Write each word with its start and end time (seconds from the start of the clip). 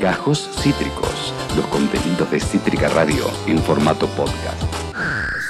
Gajos 0.00 0.48
Cítricos, 0.62 1.34
los 1.56 1.66
contenidos 1.66 2.30
de 2.30 2.38
Cítrica 2.40 2.88
Radio 2.88 3.24
en 3.46 3.58
formato 3.58 4.06
podcast. 4.08 4.62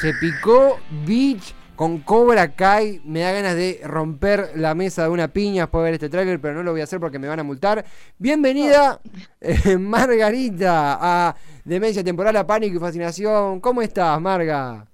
Se 0.01 0.13
picó 0.15 0.79
Beach 1.07 1.55
con 1.77 1.99
Cobra 2.01 2.55
Kai. 2.55 3.01
Me 3.05 3.21
da 3.21 3.33
ganas 3.33 3.55
de 3.57 3.81
romper 3.85 4.53
la 4.55 4.75
mesa 4.75 5.03
de 5.05 5.09
una 5.11 5.29
piña 5.29 5.65
después 5.65 5.81
de 5.81 5.85
ver 5.85 5.95
este 5.95 6.09
tráiler, 6.09 6.41
pero 6.41 6.55
no 6.55 6.63
lo 6.63 6.73
voy 6.73 6.81
a 6.81 6.85
hacer 6.85 7.01
porque 7.01 7.19
me 7.19 7.29
van 7.29 7.41
a 7.41 7.45
multar. 7.45 7.85
Bienvenida, 8.19 9.01
eh, 9.41 9.77
Margarita, 9.79 10.99
a 11.01 11.37
Demencia 11.65 12.03
Temporal, 12.05 12.37
a 12.37 12.47
Pánico 12.47 12.77
y 12.77 12.81
Fascinación. 12.81 13.61
¿Cómo 13.61 13.83
estás, 13.83 14.21
Marga? 14.21 14.87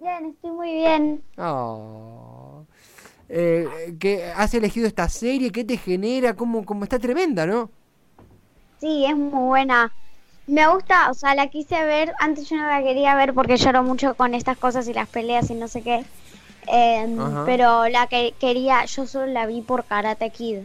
Bien, 0.00 0.26
estoy 0.34 0.50
muy 0.50 0.72
bien. 0.72 1.22
Oh. 1.38 2.64
Eh, 3.28 3.96
¿qué- 3.98 4.30
¿Has 4.36 4.52
elegido 4.54 4.86
esta 4.86 5.08
serie? 5.08 5.50
¿Qué 5.50 5.64
te 5.64 5.76
genera? 5.78 6.34
¿Cómo, 6.36 6.64
cómo 6.64 6.84
está 6.84 6.98
tremenda, 6.98 7.46
no? 7.46 7.70
Sí, 8.78 9.04
es 9.06 9.16
muy 9.16 9.30
buena. 9.46 9.92
Me 10.46 10.66
gusta, 10.68 11.10
o 11.10 11.14
sea, 11.14 11.34
la 11.34 11.48
quise 11.48 11.84
ver. 11.84 12.12
Antes 12.20 12.48
yo 12.48 12.56
no 12.56 12.68
la 12.68 12.82
quería 12.82 13.14
ver 13.14 13.32
porque 13.34 13.56
lloro 13.56 13.82
mucho 13.82 14.14
con 14.14 14.34
estas 14.34 14.58
cosas 14.58 14.86
y 14.88 14.92
las 14.94 15.08
peleas 15.08 15.50
y 15.50 15.54
no 15.54 15.68
sé 15.68 15.82
qué. 15.82 16.04
Eh, 16.66 17.06
Ajá. 17.18 17.44
pero 17.46 17.88
la 17.88 18.06
que 18.06 18.34
quería, 18.38 18.84
yo 18.84 19.06
solo 19.06 19.26
la 19.26 19.46
vi 19.46 19.62
por 19.62 19.84
Karate 19.84 20.30
Kid. 20.30 20.58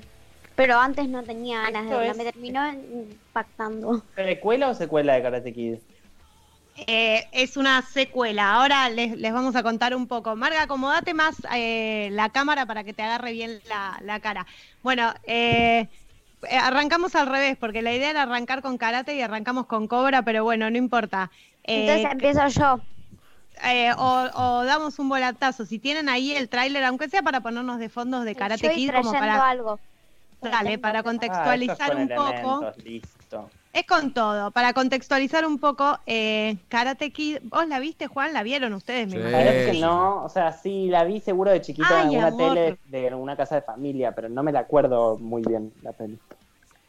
Pero 0.55 0.77
antes 0.77 1.07
no 1.07 1.23
tenía 1.23 1.61
ganas 1.61 1.85
de 1.85 1.91
verla. 1.91 2.11
es- 2.11 2.17
Me 2.17 2.23
terminó 2.25 2.67
impactando. 2.73 4.03
¿Precuela 4.13 4.69
o 4.69 4.73
secuela 4.73 5.13
de 5.13 5.21
Karate 5.21 5.53
Kid? 5.53 5.77
Eh, 6.87 7.25
es 7.33 7.57
una 7.57 7.81
secuela. 7.81 8.53
Ahora 8.53 8.89
les, 8.89 9.17
les 9.17 9.33
vamos 9.33 9.55
a 9.55 9.63
contar 9.63 9.93
un 9.95 10.07
poco. 10.07 10.35
Marga, 10.35 10.63
acomodate 10.63 11.13
más 11.13 11.35
eh, 11.53 12.09
la 12.11 12.29
cámara 12.29 12.65
para 12.65 12.83
que 12.83 12.93
te 12.93 13.01
agarre 13.03 13.33
bien 13.33 13.61
la, 13.67 13.97
la 14.01 14.19
cara. 14.21 14.45
Bueno, 14.81 15.13
eh, 15.23 15.89
arrancamos 16.51 17.15
al 17.15 17.27
revés, 17.27 17.57
porque 17.57 17.81
la 17.81 17.93
idea 17.93 18.09
era 18.11 18.23
arrancar 18.23 18.61
con 18.61 18.77
karate 18.77 19.15
y 19.15 19.21
arrancamos 19.21 19.65
con 19.67 19.87
cobra, 19.87 20.21
pero 20.23 20.43
bueno, 20.43 20.69
no 20.69 20.77
importa. 20.77 21.31
Eh, 21.63 21.81
Entonces 21.81 22.11
empiezo 22.11 22.47
yo. 22.47 22.81
eh, 23.65 23.91
o, 23.97 24.29
o 24.33 24.63
damos 24.65 24.99
un 24.99 25.09
volatazo. 25.09 25.65
Si 25.65 25.79
tienen 25.79 26.07
ahí 26.09 26.33
el 26.35 26.49
tráiler, 26.49 26.83
aunque 26.85 27.09
sea 27.09 27.21
para 27.21 27.41
ponernos 27.41 27.79
de 27.79 27.89
fondos 27.89 28.23
de 28.25 28.35
Karate 28.35 28.71
Kid, 28.71 28.93
como 28.93 29.11
trayendo 29.11 29.19
para, 29.19 29.49
algo. 29.49 29.79
dale, 30.41 30.77
para 30.79 30.99
Ah, 30.99 31.03
contextualizar 31.03 31.95
un 31.95 32.07
poco. 32.07 32.71
Listo. 32.77 33.49
Es 33.71 33.85
con 33.85 34.13
todo. 34.13 34.49
Para 34.51 34.73
contextualizar 34.73 35.45
un 35.45 35.59
poco, 35.59 35.99
eh, 36.07 36.57
Karate 36.69 37.11
Kid, 37.11 37.37
¿vos 37.43 37.67
la 37.67 37.79
viste, 37.79 38.07
Juan? 38.07 38.33
¿La 38.33 38.41
vieron 38.41 38.73
ustedes? 38.73 39.07
Me 39.07 39.17
Sí. 39.17 39.71
que 39.71 39.79
no, 39.79 40.23
o 40.23 40.29
sea, 40.29 40.51
sí, 40.51 40.87
la 40.89 41.03
vi 41.03 41.19
seguro 41.19 41.51
de 41.51 41.61
chiquito 41.61 41.87
Ay, 41.89 42.15
en 42.15 42.23
alguna 42.23 42.45
amor. 42.45 42.55
tele 42.55 42.77
de 42.85 43.07
alguna 43.09 43.35
casa 43.35 43.55
de 43.55 43.61
familia, 43.61 44.13
pero 44.13 44.27
no 44.27 44.41
me 44.41 44.51
la 44.51 44.61
acuerdo 44.61 45.17
muy 45.19 45.43
bien 45.43 45.71
la 45.83 45.91
peli. 45.91 46.17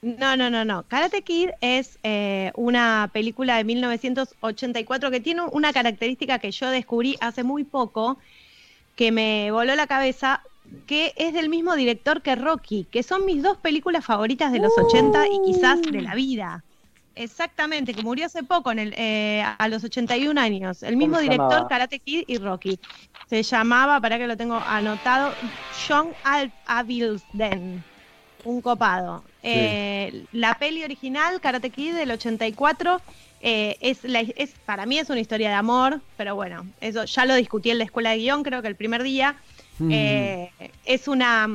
No, 0.01 0.35
no, 0.39 0.49
no, 0.49 0.65
no. 0.65 0.85
Karate 0.85 1.21
Kid 1.21 1.51
es 1.61 1.99
eh, 2.03 2.51
una 2.55 3.11
película 3.13 3.59
de 3.59 3.65
1984 3.65 5.11
que 5.11 5.21
tiene 5.21 5.43
una 5.53 5.75
característica 5.75 6.39
que 6.39 6.51
yo 6.51 6.71
descubrí 6.71 7.17
hace 7.21 7.45
muy 7.45 7.65
poco, 7.65 8.17
que 8.97 9.13
me 9.13 9.51
voló 9.51 9.75
la 9.75 9.87
cabeza, 9.87 10.41
que 10.87 11.13
es 11.17 11.35
del 11.35 11.51
mismo 11.51 11.75
director 11.77 12.23
que 12.23 12.35
Rocky, 12.37 12.87
que 12.91 13.03
son 13.03 13.27
mis 13.27 13.43
dos 13.43 13.59
películas 13.59 14.05
favoritas 14.05 14.51
de 14.53 14.61
los 14.61 14.73
80 14.79 15.27
y 15.29 15.53
quizás 15.53 15.83
de 15.83 16.01
la 16.01 16.15
vida. 16.15 16.65
Exactamente, 17.15 17.93
que 17.93 18.03
murió 18.03 18.27
hace 18.27 18.43
poco, 18.43 18.71
en 18.73 18.79
el, 18.79 18.95
eh, 18.97 19.43
a 19.43 19.69
los 19.69 19.85
81 19.85 20.41
años. 20.41 20.83
El 20.83 20.97
mismo 20.97 21.19
director, 21.19 21.51
llamaba? 21.51 21.69
Karate 21.69 21.99
Kid 21.99 22.25
y 22.27 22.39
Rocky. 22.39 22.79
Se 23.29 23.43
llamaba, 23.43 24.01
para 24.01 24.19
que 24.19 24.27
lo 24.27 24.37
tengo 24.37 24.57
anotado, 24.57 25.35
John 25.87 26.09
Al 26.25 26.53
Avildsen. 26.67 27.85
Un 28.45 28.63
copado. 28.63 29.23
Eh, 29.43 30.25
la 30.33 30.55
peli 30.59 30.83
original, 30.83 31.41
Karate 31.41 31.71
Kid 31.71 31.95
del 31.95 32.11
84, 32.13 33.01
eh, 33.43 33.77
es, 33.81 34.05
la, 34.05 34.21
es 34.21 34.53
para 34.65 34.87
mí 34.87 34.99
es 34.99 35.11
una 35.11 35.21
historia 35.21 35.49
de 35.49 35.55
amor, 35.57 36.01
pero 36.17 36.35
bueno, 36.35 36.67
eso 36.81 37.05
ya 37.05 37.25
lo 37.25 37.35
discutí 37.35 37.71
en 37.71 37.79
la 37.79 37.85
escuela 37.85 38.11
de 38.11 38.19
guion, 38.19 38.43
creo 38.43 38.63
que 38.63 38.69
el 38.69 38.77
primer 38.77 39.03
día. 39.03 39.37
Mm. 39.79 39.91
Eh, 39.93 40.51
es 40.85 41.09
una 41.09 41.49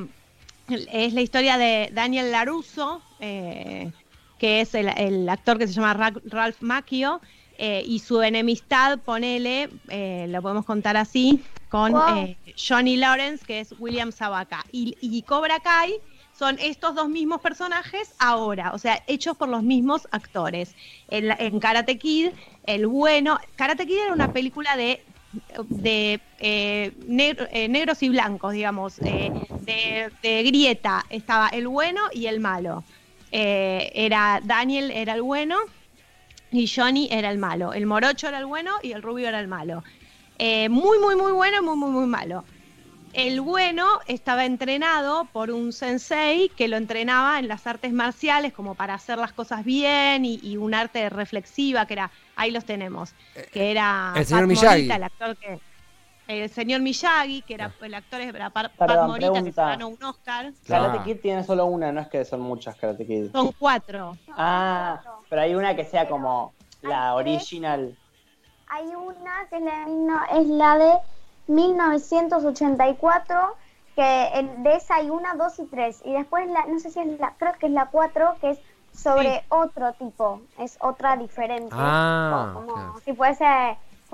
es 0.68 1.14
la 1.14 1.22
historia 1.22 1.58
de 1.58 1.90
Daniel 1.94 2.32
Laruso, 2.32 3.02
eh, 3.20 3.92
que 4.46 4.62
es 4.62 4.76
el, 4.76 4.88
el 4.98 5.28
actor 5.30 5.58
que 5.58 5.68
se 5.68 5.74
llama 5.74 5.94
Ra- 5.94 6.22
Ralph 6.26 6.58
Macchio, 6.62 7.22
eh, 7.58 7.84
y 7.86 8.00
su 8.00 8.22
enemistad, 8.22 9.00
ponele, 9.04 9.70
eh, 9.90 10.28
lo 10.30 10.42
podemos 10.42 10.66
contar 10.66 10.98
así, 10.98 11.46
con 11.68 11.94
Wow. 11.94 12.06
eh, 12.06 12.38
Johnny 12.56 12.96
Lawrence, 12.98 13.44
que 13.46 13.60
es 13.60 13.74
William 13.78 14.12
Sabaka. 14.12 14.66
Y, 14.72 14.98
y 15.02 15.24
Cobra 15.24 15.60
Kai 15.62 15.94
son 16.32 16.58
estos 16.60 16.96
dos 16.96 17.10
mismos 17.10 17.42
personajes 17.42 18.14
ahora, 18.20 18.72
o 18.74 18.78
sea, 18.78 19.04
hechos 19.08 19.38
por 19.38 19.50
los 19.50 19.64
mismos 19.64 20.08
actores. 20.12 20.76
En, 21.08 21.60
Karate 21.60 21.98
Kid, 21.98 22.32
el 22.64 22.88
bueno, 22.88 23.40
Karate 23.56 23.86
Kid 23.88 23.98
era 24.06 24.14
una 24.14 24.32
película 24.34 24.76
de 24.78 25.06
de 25.68 26.22
eh, 26.38 26.94
negro- 27.08 27.48
eh, 27.52 27.68
negros 27.68 28.02
y 28.04 28.10
blancos, 28.10 28.54
digamos, 28.54 29.02
eh, 29.04 29.34
de, 29.66 30.14
de 30.22 30.44
grieta. 30.44 31.06
Estaba 31.10 31.50
el 31.50 31.68
bueno 31.68 32.02
y 32.14 32.28
el 32.28 32.40
malo. 32.40 32.86
Eh, 33.32 33.92
era 33.94 34.42
Daniel 34.44 34.92
era 34.92 35.14
el 35.14 35.22
bueno 35.22 35.58
y 36.52 36.68
Johnny 36.68 37.08
era 37.12 37.32
el 37.32 37.38
malo. 37.38 37.74
El 37.74 37.86
morocho 37.86 38.28
era 38.28 38.40
el 38.40 38.46
bueno 38.46 38.76
y 38.82 38.92
el 38.92 39.02
rubio 39.02 39.28
era 39.28 39.40
el 39.40 39.48
malo. 39.48 39.84
Eh, 40.38 40.70
muy, 40.70 41.00
muy, 41.00 41.16
muy 41.16 41.32
bueno, 41.32 41.62
muy, 41.64 41.76
muy, 41.78 41.92
muy 41.92 42.08
malo. 42.08 42.44
El 43.14 43.40
bueno 43.40 43.88
estaba 44.08 44.44
entrenado 44.46 45.26
por 45.32 45.50
un 45.50 45.72
sensei 45.72 46.50
que 46.50 46.68
lo 46.68 46.76
entrenaba 46.76 47.40
en 47.40 47.48
las 47.48 47.66
artes 47.66 47.94
marciales 47.94 48.52
como 48.52 48.76
para 48.76 48.94
hacer 48.94 49.18
las 49.18 49.32
cosas 49.32 49.64
bien 49.64 50.26
y, 50.26 50.40
y 50.44 50.58
un 50.58 50.74
arte 50.74 51.10
reflexiva 51.10 51.86
que 51.86 51.94
era, 51.94 52.12
ahí 52.36 52.52
los 52.52 52.66
tenemos, 52.66 53.14
que 53.54 53.72
era 53.72 54.12
El 54.18 54.26
señor 54.26 54.42
Pat 54.42 54.50
Miyagi. 54.50 54.82
Morita, 54.82 54.96
el 54.98 55.04
actor 55.04 55.38
que 55.38 55.60
el 56.28 56.50
señor 56.50 56.82
Miyagi, 56.82 57.42
que 57.44 57.54
era 57.54 57.74
el 57.82 57.94
actor 57.94 58.22
era 58.22 58.50
Pat, 58.50 58.72
Perdón, 58.78 59.08
Morita 59.08 59.44
que 59.44 59.52
se 59.52 59.62
ganó 59.62 59.90
un 59.90 60.04
Oscar. 60.04 60.52
Claro. 60.66 60.86
Karate 60.88 61.04
Kid 61.04 61.22
tiene 61.22 61.44
solo 61.44 61.66
una, 61.66 61.92
no 61.92 62.02
es 62.02 62.08
que 62.08 62.26
son 62.26 62.42
muchas 62.42 62.76
Karate 62.76 63.06
Kid. 63.06 63.32
Son 63.32 63.52
cuatro. 63.60 64.18
Ah, 64.30 65.02
pero 65.30 65.42
hay 65.42 65.56
una 65.56 65.76
que 65.76 65.86
sea 65.86 66.08
como 66.08 66.54
la 66.82 67.12
Hay 67.12 67.24
tres. 67.26 67.36
original. 67.36 67.96
Hay 68.68 68.86
una 68.88 69.48
que 69.50 69.58
es 69.58 69.62
la, 69.62 69.86
no, 69.86 70.20
es 70.40 70.48
la 70.48 70.78
de 70.78 70.94
1984, 71.48 73.56
que 73.96 74.28
el- 74.34 74.64
de 74.64 74.76
esa 74.76 74.96
hay 74.96 75.10
una, 75.10 75.36
dos 75.36 75.60
y 75.60 75.66
tres. 75.68 76.02
Y 76.04 76.14
después, 76.14 76.48
la, 76.50 76.66
no 76.66 76.80
sé 76.80 76.90
si 76.90 77.00
es 77.00 77.20
la, 77.20 77.36
creo 77.38 77.54
que 77.60 77.68
es 77.68 77.72
la 77.72 77.90
cuatro, 77.92 78.38
que 78.42 78.52
es 78.52 78.60
sobre 78.92 79.44
otro 79.50 79.94
tipo, 79.94 80.42
es 80.60 80.78
otra 80.82 81.16
diferente. 81.18 81.68
Ah, 81.72 82.52
como, 82.56 82.74
claro. 82.74 82.94
si 83.04 83.14
fuese 83.14 83.46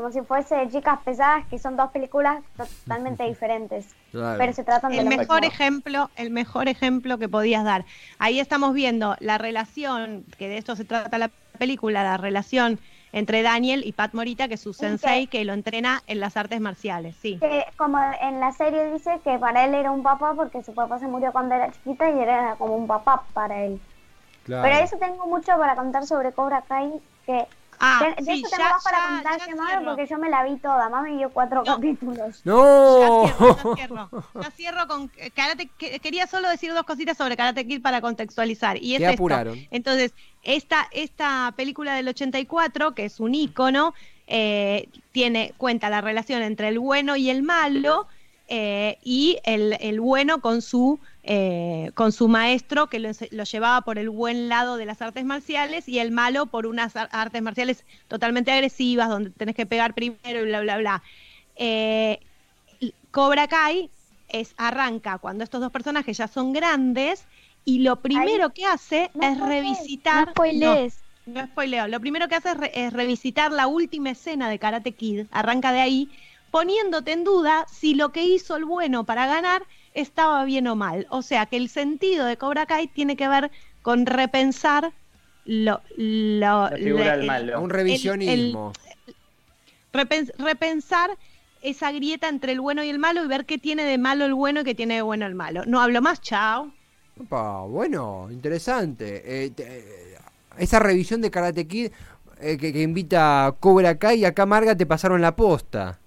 como 0.01 0.11
si 0.11 0.21
fuese 0.21 0.67
Chicas 0.69 0.99
Pesadas, 1.05 1.45
que 1.47 1.59
son 1.59 1.77
dos 1.77 1.91
películas 1.91 2.41
totalmente 2.57 3.23
diferentes, 3.27 3.85
Claro. 4.11 4.37
pero 4.39 4.53
se 4.53 4.63
tratan 4.63 4.91
de 4.91 4.97
El 4.99 5.05
lo 5.05 5.09
mejor 5.17 5.41
mismo. 5.41 5.53
ejemplo, 5.53 6.09
el 6.15 6.31
mejor 6.31 6.67
ejemplo 6.67 7.17
que 7.17 7.29
podías 7.29 7.63
dar. 7.63 7.85
Ahí 8.19 8.39
estamos 8.39 8.73
viendo 8.73 9.15
la 9.19 9.37
relación, 9.37 10.25
que 10.37 10.47
de 10.49 10.57
esto 10.57 10.75
se 10.75 10.85
trata 10.85 11.17
la 11.17 11.29
película, 11.57 12.03
la 12.03 12.17
relación 12.17 12.79
entre 13.13 13.41
Daniel 13.41 13.83
y 13.85 13.91
Pat 13.91 14.13
Morita, 14.13 14.47
que 14.47 14.53
es 14.55 14.61
su 14.61 14.73
sensei, 14.73 15.27
que 15.27 15.43
lo 15.45 15.53
entrena 15.53 16.01
en 16.07 16.19
las 16.19 16.37
artes 16.37 16.59
marciales, 16.61 17.15
sí. 17.21 17.37
Que, 17.39 17.65
como 17.77 17.99
en 18.21 18.39
la 18.39 18.51
serie 18.53 18.91
dice 18.91 19.19
que 19.23 19.37
para 19.37 19.65
él 19.65 19.75
era 19.75 19.91
un 19.91 20.01
papá 20.01 20.33
porque 20.33 20.63
su 20.63 20.73
papá 20.73 20.97
se 20.97 21.07
murió 21.07 21.31
cuando 21.33 21.53
era 21.55 21.69
chiquita 21.71 22.09
y 22.09 22.19
era 22.19 22.55
como 22.57 22.75
un 22.75 22.87
papá 22.87 23.23
para 23.33 23.63
él. 23.65 23.79
Claro. 24.45 24.63
Pero 24.63 24.75
eso 24.83 24.97
tengo 24.97 25.27
mucho 25.27 25.51
para 25.57 25.75
contar 25.75 26.05
sobre 26.07 26.31
Cobra 26.31 26.61
Kai, 26.61 26.89
que 27.25 27.45
Ah, 27.83 27.99
de, 28.17 28.23
de 28.23 28.33
sí, 28.35 28.41
eso 28.41 28.49
tengo 28.55 28.63
ya, 28.63 28.69
más 28.73 28.83
para 28.83 29.07
contar 29.07 29.41
cierro. 29.41 29.85
porque 29.85 30.05
yo 30.07 30.17
me 30.19 30.29
la 30.29 30.43
vi 30.43 30.57
toda, 30.57 30.87
más 30.89 31.03
me 31.03 31.17
dio 31.17 31.29
cuatro 31.31 31.63
No. 31.65 31.75
capítulos. 31.75 32.41
¡No! 32.45 33.25
Ya 33.25 33.33
cierro, 33.33 33.57
ya 33.57 33.75
cierro. 33.75 34.09
Ya 34.41 34.51
cierro 34.55 34.87
con 34.87 35.11
eh, 35.17 35.31
Karate 35.31 35.67
que- 35.77 35.99
Quería 35.99 36.27
solo 36.27 36.49
decir 36.49 36.73
dos 36.73 36.83
cositas 36.83 37.17
sobre 37.17 37.35
Karate 37.35 37.65
Kid 37.65 37.81
para 37.81 38.01
contextualizar. 38.01 38.77
Y 38.77 38.95
es 38.95 39.01
esto. 39.01 39.13
apuraron. 39.13 39.57
Entonces, 39.71 40.13
esta, 40.43 40.87
esta 40.91 41.53
película 41.55 41.95
del 41.95 42.07
84, 42.07 42.93
que 42.93 43.05
es 43.05 43.19
un 43.19 43.33
ícono, 43.35 43.93
eh, 44.27 44.87
tiene, 45.11 45.53
cuenta 45.57 45.89
la 45.89 46.01
relación 46.01 46.41
entre 46.43 46.67
el 46.69 46.79
bueno 46.79 47.15
y 47.15 47.29
el 47.29 47.43
malo, 47.43 48.07
eh, 48.53 48.97
y 49.01 49.37
el, 49.45 49.77
el 49.79 50.01
bueno 50.01 50.41
con 50.41 50.61
su, 50.61 50.99
eh, 51.23 51.91
con 51.95 52.11
su 52.11 52.27
maestro 52.27 52.87
que 52.87 52.99
lo, 52.99 53.09
lo 53.31 53.43
llevaba 53.45 53.81
por 53.81 53.97
el 53.97 54.09
buen 54.09 54.49
lado 54.49 54.75
de 54.77 54.85
las 54.85 55.01
artes 55.01 55.23
marciales 55.25 55.87
y 55.87 55.99
el 55.99 56.11
malo 56.11 56.47
por 56.47 56.65
unas 56.67 56.95
ar- 56.95 57.09
artes 57.13 57.41
marciales 57.41 57.85
totalmente 58.09 58.51
agresivas, 58.51 59.07
donde 59.09 59.29
tenés 59.31 59.55
que 59.55 59.65
pegar 59.65 59.93
primero 59.93 60.41
y 60.41 60.45
bla, 60.45 60.61
bla, 60.61 60.77
bla. 60.77 61.03
Eh, 61.55 62.19
Cobra 63.11 63.47
Kai 63.47 63.89
es, 64.27 64.53
arranca 64.57 65.17
cuando 65.19 65.43
estos 65.43 65.61
dos 65.61 65.71
personajes 65.71 66.17
ya 66.17 66.27
son 66.27 66.53
grandes 66.53 67.27
y 67.63 67.79
lo 67.79 68.01
primero 68.01 68.53
que 68.53 68.65
hace 68.65 69.11
no 69.13 69.23
es 69.23 69.35
spoilees, 69.37 69.49
revisitar... 69.49 70.25
no 70.27 70.31
spoilees. 70.33 71.05
No 71.23 71.45
spoileo. 71.45 71.87
Lo 71.87 71.99
primero 71.99 72.27
que 72.27 72.35
hace 72.35 72.49
es, 72.49 72.57
re- 72.57 72.71
es 72.73 72.91
revisitar 72.93 73.51
la 73.51 73.67
última 73.67 74.09
escena 74.09 74.49
de 74.49 74.57
Karate 74.57 74.93
Kid, 74.93 75.27
arranca 75.31 75.71
de 75.71 75.79
ahí, 75.79 76.09
poniéndote 76.51 77.13
en 77.13 77.23
duda 77.23 77.65
si 77.71 77.95
lo 77.95 78.11
que 78.11 78.23
hizo 78.23 78.55
el 78.57 78.65
bueno 78.65 79.03
para 79.05 79.25
ganar 79.25 79.63
estaba 79.93 80.43
bien 80.45 80.67
o 80.67 80.75
mal. 80.75 81.07
O 81.09 81.21
sea 81.21 81.45
que 81.45 81.57
el 81.57 81.69
sentido 81.69 82.25
de 82.25 82.37
Cobra 82.37 82.65
Kai 82.65 82.87
tiene 82.87 83.15
que 83.15 83.27
ver 83.27 83.51
con 83.81 84.05
repensar 84.05 84.91
lo, 85.45 85.81
lo- 85.97 86.69
La 86.69 86.77
figura 86.77 87.03
le- 87.05 87.11
del 87.11 87.21
el- 87.21 87.27
malo. 87.27 87.61
Un 87.61 87.69
revisionismo. 87.69 88.73
repens- 89.93 90.31
repensar 90.37 91.11
esa 91.61 91.91
grieta 91.91 92.27
entre 92.29 92.51
el 92.53 92.61
bueno 92.61 92.83
y 92.83 92.89
el 92.89 92.99
malo 92.99 93.23
y 93.23 93.27
ver 93.27 93.45
qué 93.45 93.57
tiene 93.57 93.83
de 93.83 93.97
malo 93.97 94.25
el 94.25 94.33
bueno 94.33 94.61
y 94.61 94.63
qué 94.63 94.75
tiene 94.75 94.95
de 94.95 95.01
bueno 95.01 95.25
el 95.25 95.35
malo. 95.35 95.63
No 95.65 95.79
hablo 95.81 96.01
más, 96.01 96.21
chao. 96.21 96.71
Opa, 97.19 97.61
bueno, 97.63 98.27
interesante. 98.31 99.21
Eh, 99.45 99.49
te- 99.51 99.79
eh, 99.79 100.17
esa 100.57 100.79
revisión 100.79 101.21
de 101.21 101.29
Karate 101.31 101.67
Kid 101.67 101.91
eh, 102.39 102.57
que, 102.57 102.73
que 102.73 102.81
invita 102.81 103.45
a 103.47 103.51
Cobra 103.53 103.97
Kai 103.99 104.19
y 104.21 104.25
acá 104.25 104.45
Marga 104.45 104.75
te 104.75 104.85
pasaron 104.85 105.21
la 105.21 105.35
posta. 105.35 105.99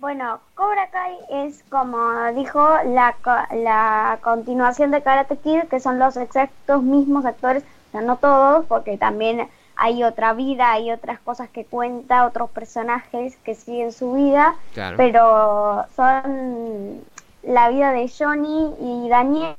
Bueno, 0.00 0.40
Cobra 0.54 0.88
Kai 0.90 1.16
es 1.30 1.64
como 1.70 1.98
dijo 2.34 2.60
la, 2.84 3.16
la 3.52 4.18
continuación 4.22 4.92
de 4.92 5.02
Karate 5.02 5.36
Kid, 5.38 5.64
que 5.68 5.80
son 5.80 5.98
los 5.98 6.16
exactos 6.16 6.82
mismos 6.84 7.24
actores, 7.26 7.64
o 7.88 7.90
sea, 7.92 8.00
no 8.02 8.16
todos, 8.16 8.64
porque 8.66 8.96
también 8.96 9.48
hay 9.76 10.04
otra 10.04 10.34
vida, 10.34 10.70
hay 10.72 10.92
otras 10.92 11.18
cosas 11.20 11.48
que 11.48 11.64
cuenta, 11.64 12.26
otros 12.26 12.50
personajes 12.50 13.36
que 13.38 13.54
siguen 13.56 13.92
su 13.92 14.12
vida, 14.12 14.54
Claro. 14.72 14.96
pero 14.96 15.84
son 15.96 17.00
la 17.42 17.68
vida 17.68 17.90
de 17.92 18.08
Johnny 18.08 18.74
y 18.80 19.08
Daniel 19.08 19.56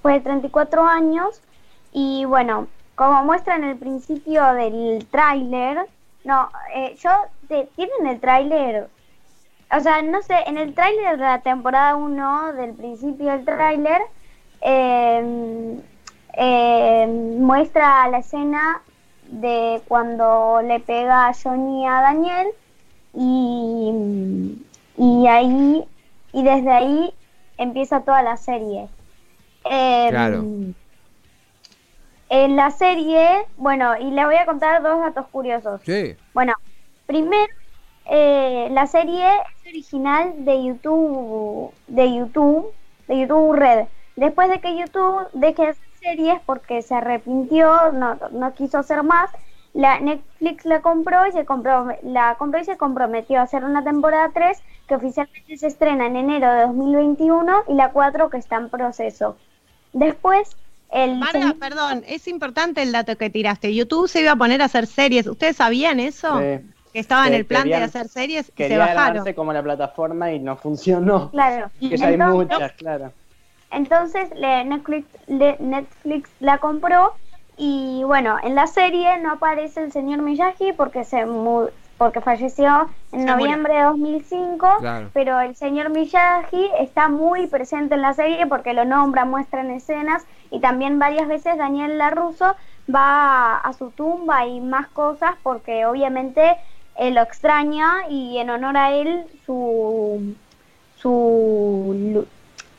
fue 0.00 0.14
de 0.14 0.20
34 0.20 0.86
años 0.86 1.42
y 1.92 2.24
bueno, 2.24 2.66
como 2.94 3.24
muestra 3.24 3.56
en 3.56 3.64
el 3.64 3.76
principio 3.76 4.54
del 4.54 5.06
tráiler, 5.10 5.86
no, 6.24 6.50
eh, 6.74 6.94
yo, 6.98 7.10
te- 7.48 7.68
¿tienen 7.76 8.06
el 8.06 8.20
tráiler? 8.20 8.88
O 9.74 9.80
sea, 9.80 10.02
no 10.02 10.20
sé, 10.22 10.34
en 10.46 10.58
el 10.58 10.74
tráiler 10.74 11.16
de 11.16 11.24
la 11.24 11.40
temporada 11.40 11.96
1, 11.96 12.52
del 12.54 12.74
principio 12.74 13.30
del 13.30 13.44
tráiler, 13.44 14.02
eh, 14.60 15.78
eh, 16.34 17.06
muestra 17.38 18.08
la 18.08 18.18
escena 18.18 18.82
de 19.28 19.80
cuando 19.88 20.60
le 20.62 20.80
pega 20.80 21.28
a 21.28 21.32
Johnny 21.34 21.86
a 21.86 22.02
Daniel 22.02 22.48
y, 23.14 24.58
y 24.98 25.26
ahí 25.26 25.84
y 26.32 26.42
desde 26.42 26.70
ahí 26.70 27.14
empieza 27.58 28.00
toda 28.00 28.22
la 28.22 28.36
serie. 28.36 28.88
Eh, 29.70 30.06
Claro. 30.10 30.44
En 32.28 32.56
la 32.56 32.70
serie, 32.70 33.44
bueno, 33.58 33.94
y 33.98 34.10
les 34.10 34.24
voy 34.24 34.36
a 34.36 34.46
contar 34.46 34.82
dos 34.82 35.00
datos 35.00 35.26
curiosos. 35.28 35.82
Sí. 35.84 36.16
Bueno, 36.32 36.54
primero, 37.06 37.52
eh, 38.06 38.68
la 38.70 38.86
serie 38.86 39.24
es 39.26 39.68
original 39.72 40.32
de 40.44 40.64
YouTube, 40.64 41.72
de 41.86 42.14
YouTube, 42.14 42.72
de 43.08 43.20
YouTube 43.20 43.52
Red. 43.54 43.86
Después 44.16 44.48
de 44.50 44.60
que 44.60 44.76
YouTube 44.76 45.26
deje 45.32 45.62
de 45.62 45.68
hacer 45.70 45.84
series 46.00 46.40
porque 46.44 46.82
se 46.82 46.94
arrepintió, 46.94 47.92
no, 47.92 48.18
no 48.32 48.54
quiso 48.54 48.78
hacer 48.78 49.02
más, 49.02 49.30
la 49.72 50.00
Netflix 50.00 50.64
la 50.66 50.82
compró 50.82 51.26
y 51.26 51.32
se 51.32 51.44
compró, 51.46 51.88
la 52.02 52.34
compró 52.38 52.60
y 52.60 52.64
se 52.64 52.76
comprometió 52.76 53.38
a 53.40 53.44
hacer 53.44 53.64
una 53.64 53.82
temporada 53.82 54.30
3 54.34 54.58
que 54.86 54.96
oficialmente 54.96 55.56
se 55.56 55.68
estrena 55.68 56.06
en 56.06 56.16
enero 56.16 56.52
de 56.52 56.62
2021 56.62 57.64
y 57.68 57.74
la 57.74 57.90
4 57.90 58.28
que 58.28 58.36
está 58.36 58.56
en 58.56 58.68
proceso. 58.68 59.36
Después, 59.94 60.56
el 60.90 61.16
Marga, 61.16 61.32
señor- 61.40 61.58
perdón, 61.58 62.02
es 62.06 62.28
importante 62.28 62.82
el 62.82 62.92
dato 62.92 63.16
que 63.16 63.30
tiraste. 63.30 63.74
YouTube 63.74 64.08
se 64.08 64.20
iba 64.20 64.32
a 64.32 64.36
poner 64.36 64.60
a 64.60 64.66
hacer 64.66 64.86
series. 64.86 65.26
¿Ustedes 65.26 65.56
sabían 65.56 66.00
eso? 66.00 66.38
Sí. 66.38 66.60
Que 66.92 66.98
estaba 67.00 67.26
en 67.26 67.34
el 67.34 67.44
plan 67.46 67.64
de 67.66 67.74
hacer 67.76 68.08
series 68.08 68.42
y 68.44 68.46
se 68.48 68.52
Quería 68.52 68.78
bajaron. 68.78 69.32
como 69.34 69.52
la 69.52 69.62
plataforma 69.62 70.30
y 70.32 70.38
no 70.38 70.56
funcionó. 70.56 71.30
claro. 71.30 71.70
Que 71.80 71.96
ya 71.96 72.06
hay 72.08 72.14
Entonces- 72.14 72.48
muchas, 72.58 72.72
claro. 72.72 73.12
Entonces 73.70 74.28
le- 74.36 74.64
Netflix, 74.64 75.06
le- 75.26 75.56
Netflix 75.58 76.30
la 76.40 76.58
compró 76.58 77.14
y 77.56 78.02
bueno, 78.04 78.36
en 78.42 78.54
la 78.54 78.66
serie 78.66 79.18
no 79.18 79.32
aparece 79.32 79.82
el 79.82 79.92
señor 79.92 80.20
Miyagi 80.20 80.72
porque 80.72 81.04
se 81.04 81.24
mu- 81.26 81.68
porque 81.96 82.20
falleció 82.20 82.88
en 83.12 83.20
Se 83.20 83.26
murió. 83.26 83.36
noviembre 83.36 83.74
de 83.74 83.82
2005, 83.84 84.68
Claro. 84.80 85.10
pero 85.14 85.40
el 85.40 85.54
señor 85.54 85.90
Miyagi 85.90 86.68
está 86.80 87.08
muy 87.08 87.46
presente 87.46 87.94
en 87.94 88.02
la 88.02 88.12
serie 88.12 88.46
porque 88.46 88.72
lo 88.74 88.84
nombra, 88.84 89.24
muestra 89.24 89.60
en 89.60 89.70
escenas 89.70 90.24
y 90.50 90.58
también 90.60 90.98
varias 90.98 91.28
veces 91.28 91.56
Daniel 91.56 91.96
LaRusso 91.98 92.56
va 92.92 93.58
a 93.58 93.72
su 93.74 93.90
tumba 93.90 94.44
y 94.46 94.60
más 94.60 94.88
cosas 94.88 95.34
porque 95.44 95.86
obviamente 95.86 96.56
él 96.96 97.14
lo 97.14 97.22
extraña 97.22 98.08
y 98.08 98.38
en 98.38 98.50
honor 98.50 98.76
a 98.76 98.92
él 98.92 99.24
su 99.46 100.34
su 100.96 102.26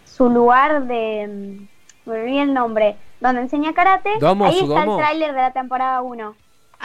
su 0.06 0.30
lugar 0.30 0.86
de 0.86 1.28
mm, 1.28 2.10
me 2.10 2.20
olvidé 2.20 2.42
el 2.44 2.54
nombre 2.54 2.96
donde 3.20 3.42
enseña 3.42 3.74
karate 3.74 4.10
Domo, 4.20 4.46
ahí 4.46 4.60
está 4.60 4.82
domo. 4.82 4.96
el 4.98 5.04
tráiler 5.04 5.34
de 5.34 5.42
la 5.42 5.52
temporada 5.54 6.02
1 6.02 6.36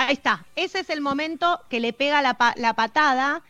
Ahí 0.00 0.12
está. 0.12 0.44
Ese 0.54 0.78
es 0.78 0.90
el 0.90 1.00
momento 1.00 1.58
que 1.68 1.80
le 1.80 1.92
pega 1.92 2.22
la, 2.22 2.34
pa- 2.34 2.54
la 2.56 2.72
patada, 2.74 3.42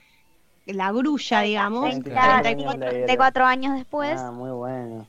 la 0.64 0.90
grulla, 0.92 1.40
digamos. 1.42 1.82
30, 1.84 2.40
34. 2.40 2.88
34 2.88 3.44
años 3.44 3.74
después 3.74 4.18
Ah, 4.18 4.30
muy 4.30 4.50
bueno. 4.52 5.06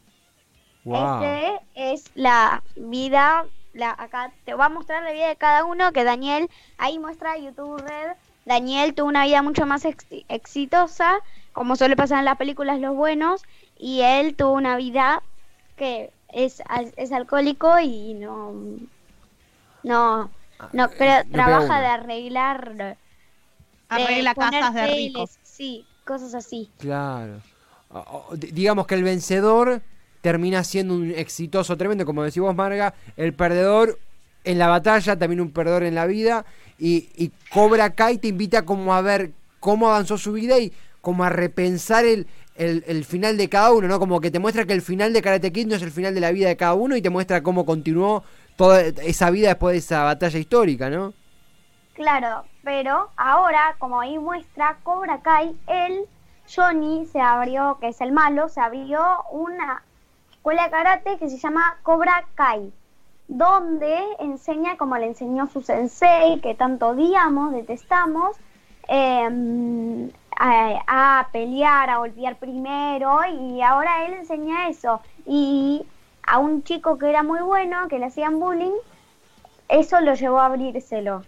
Wow. 0.83 1.23
Este 1.23 1.59
es 1.75 2.11
la 2.15 2.61
vida, 2.75 3.45
la, 3.71 3.91
acá 3.97 4.31
te 4.43 4.53
voy 4.53 4.65
a 4.65 4.69
mostrar 4.69 5.01
la 5.03 5.13
vida 5.13 5.29
de 5.29 5.37
cada 5.37 5.63
uno, 5.63 5.93
que 5.93 6.03
Daniel, 6.03 6.49
ahí 6.77 6.99
muestra 6.99 7.37
YouTube 7.37 7.79
Red, 7.87 8.17
Daniel 8.49 8.95
tuvo 8.95 9.07
una 9.07 9.25
vida 9.25 9.41
mucho 9.43 9.65
más 9.67 9.85
ex- 9.85 10.07
exitosa, 10.27 11.19
como 11.53 11.75
suele 11.75 11.95
pasar 11.95 12.19
en 12.19 12.25
las 12.25 12.37
películas 12.37 12.79
Los 12.79 12.95
Buenos, 12.95 13.43
y 13.77 14.01
él 14.01 14.35
tuvo 14.35 14.53
una 14.53 14.75
vida 14.75 15.21
que 15.77 16.09
es, 16.33 16.61
al- 16.67 16.91
es 16.97 17.11
alcohólico 17.11 17.79
y 17.79 18.15
no, 18.15 18.53
no, 19.83 20.23
no, 20.23 20.29
eh, 20.67 20.73
no 20.73 20.89
pega 20.89 21.23
trabaja 21.31 21.79
de 21.79 21.87
arreglar, 21.87 22.73
de 22.73 22.97
Arregla 23.87 24.33
casas 24.33 24.73
de 24.73 24.87
ricos. 24.87 25.37
sí, 25.43 25.85
cosas 26.03 26.33
así. 26.33 26.69
Claro. 26.79 27.41
O- 27.91 28.35
di- 28.35 28.51
digamos 28.51 28.87
que 28.87 28.95
el 28.95 29.03
vencedor 29.03 29.81
termina 30.21 30.63
siendo 30.63 30.95
un 30.95 31.11
exitoso 31.11 31.77
tremendo, 31.77 32.05
como 32.05 32.23
decís 32.23 32.41
vos, 32.41 32.55
Marga. 32.55 32.93
El 33.15 33.33
perdedor 33.33 33.97
en 34.49 34.57
la 34.57 34.67
batalla, 34.67 35.17
también 35.17 35.41
un 35.41 35.51
perdedor 35.51 35.83
en 35.83 35.93
la 35.93 36.07
vida. 36.07 36.43
Y, 36.79 37.31
Cobra 37.53 37.91
Kai 37.91 38.17
te 38.17 38.29
invita 38.29 38.65
como 38.65 38.95
a 38.95 39.01
ver 39.01 39.31
cómo 39.59 39.89
avanzó 39.89 40.17
su 40.17 40.33
vida 40.33 40.57
y 40.57 40.73
como 41.01 41.23
a 41.23 41.29
repensar 41.29 42.05
el, 42.05 42.25
el, 42.55 42.83
el 42.87 43.05
final 43.05 43.37
de 43.37 43.47
cada 43.47 43.71
uno, 43.71 43.87
¿no? 43.87 43.99
Como 43.99 44.19
que 44.19 44.31
te 44.31 44.39
muestra 44.39 44.65
que 44.65 44.73
el 44.73 44.81
final 44.81 45.13
de 45.13 45.21
Karate 45.21 45.51
Kid 45.51 45.67
no 45.67 45.75
es 45.75 45.83
el 45.83 45.91
final 45.91 46.15
de 46.15 46.21
la 46.21 46.31
vida 46.31 46.47
de 46.47 46.57
cada 46.57 46.73
uno 46.73 46.95
y 46.95 47.01
te 47.01 47.11
muestra 47.11 47.43
cómo 47.43 47.63
continuó 47.65 48.23
toda 48.55 48.81
esa 48.81 49.29
vida 49.29 49.49
después 49.49 49.73
de 49.73 49.79
esa 49.79 50.03
batalla 50.03 50.39
histórica, 50.39 50.89
¿no? 50.89 51.13
Claro, 51.93 52.45
pero 52.63 53.11
ahora, 53.17 53.75
como 53.77 54.01
ahí 54.01 54.17
muestra 54.17 54.77
Cobra 54.83 55.21
Kai, 55.21 55.55
él, 55.67 56.05
Johnny, 56.53 57.05
se 57.05 57.21
abrió, 57.21 57.77
que 57.79 57.89
es 57.89 58.01
el 58.01 58.13
malo, 58.13 58.49
se 58.49 58.61
abrió 58.61 59.01
una 59.31 59.83
escuela 60.31 60.63
de 60.63 60.71
karate 60.71 61.17
que 61.19 61.29
se 61.29 61.37
llama 61.37 61.77
Cobra 61.83 62.25
Kai, 62.35 62.73
donde 63.29 63.95
enseña 64.19 64.75
como 64.75 64.97
le 64.97 65.05
enseñó 65.05 65.47
su 65.47 65.61
sensei, 65.61 66.41
que 66.41 66.55
tanto 66.55 66.89
odiamos, 66.89 67.53
detestamos, 67.53 68.35
eh, 68.87 70.09
a, 70.37 71.19
a 71.19 71.27
pelear, 71.31 71.91
a 71.91 71.97
golpear 71.97 72.37
primero, 72.37 73.19
y 73.31 73.61
ahora 73.61 74.05
él 74.05 74.13
enseña 74.13 74.67
eso. 74.67 74.99
Y 75.27 75.85
a 76.27 76.39
un 76.39 76.63
chico 76.63 76.97
que 76.97 77.07
era 77.09 77.21
muy 77.21 77.41
bueno, 77.41 77.87
que 77.87 77.99
le 77.99 78.07
hacían 78.07 78.39
bullying, 78.39 78.75
eso 79.67 80.01
lo 80.01 80.15
llevó 80.15 80.39
a 80.39 80.47
abrírselo. 80.47 81.21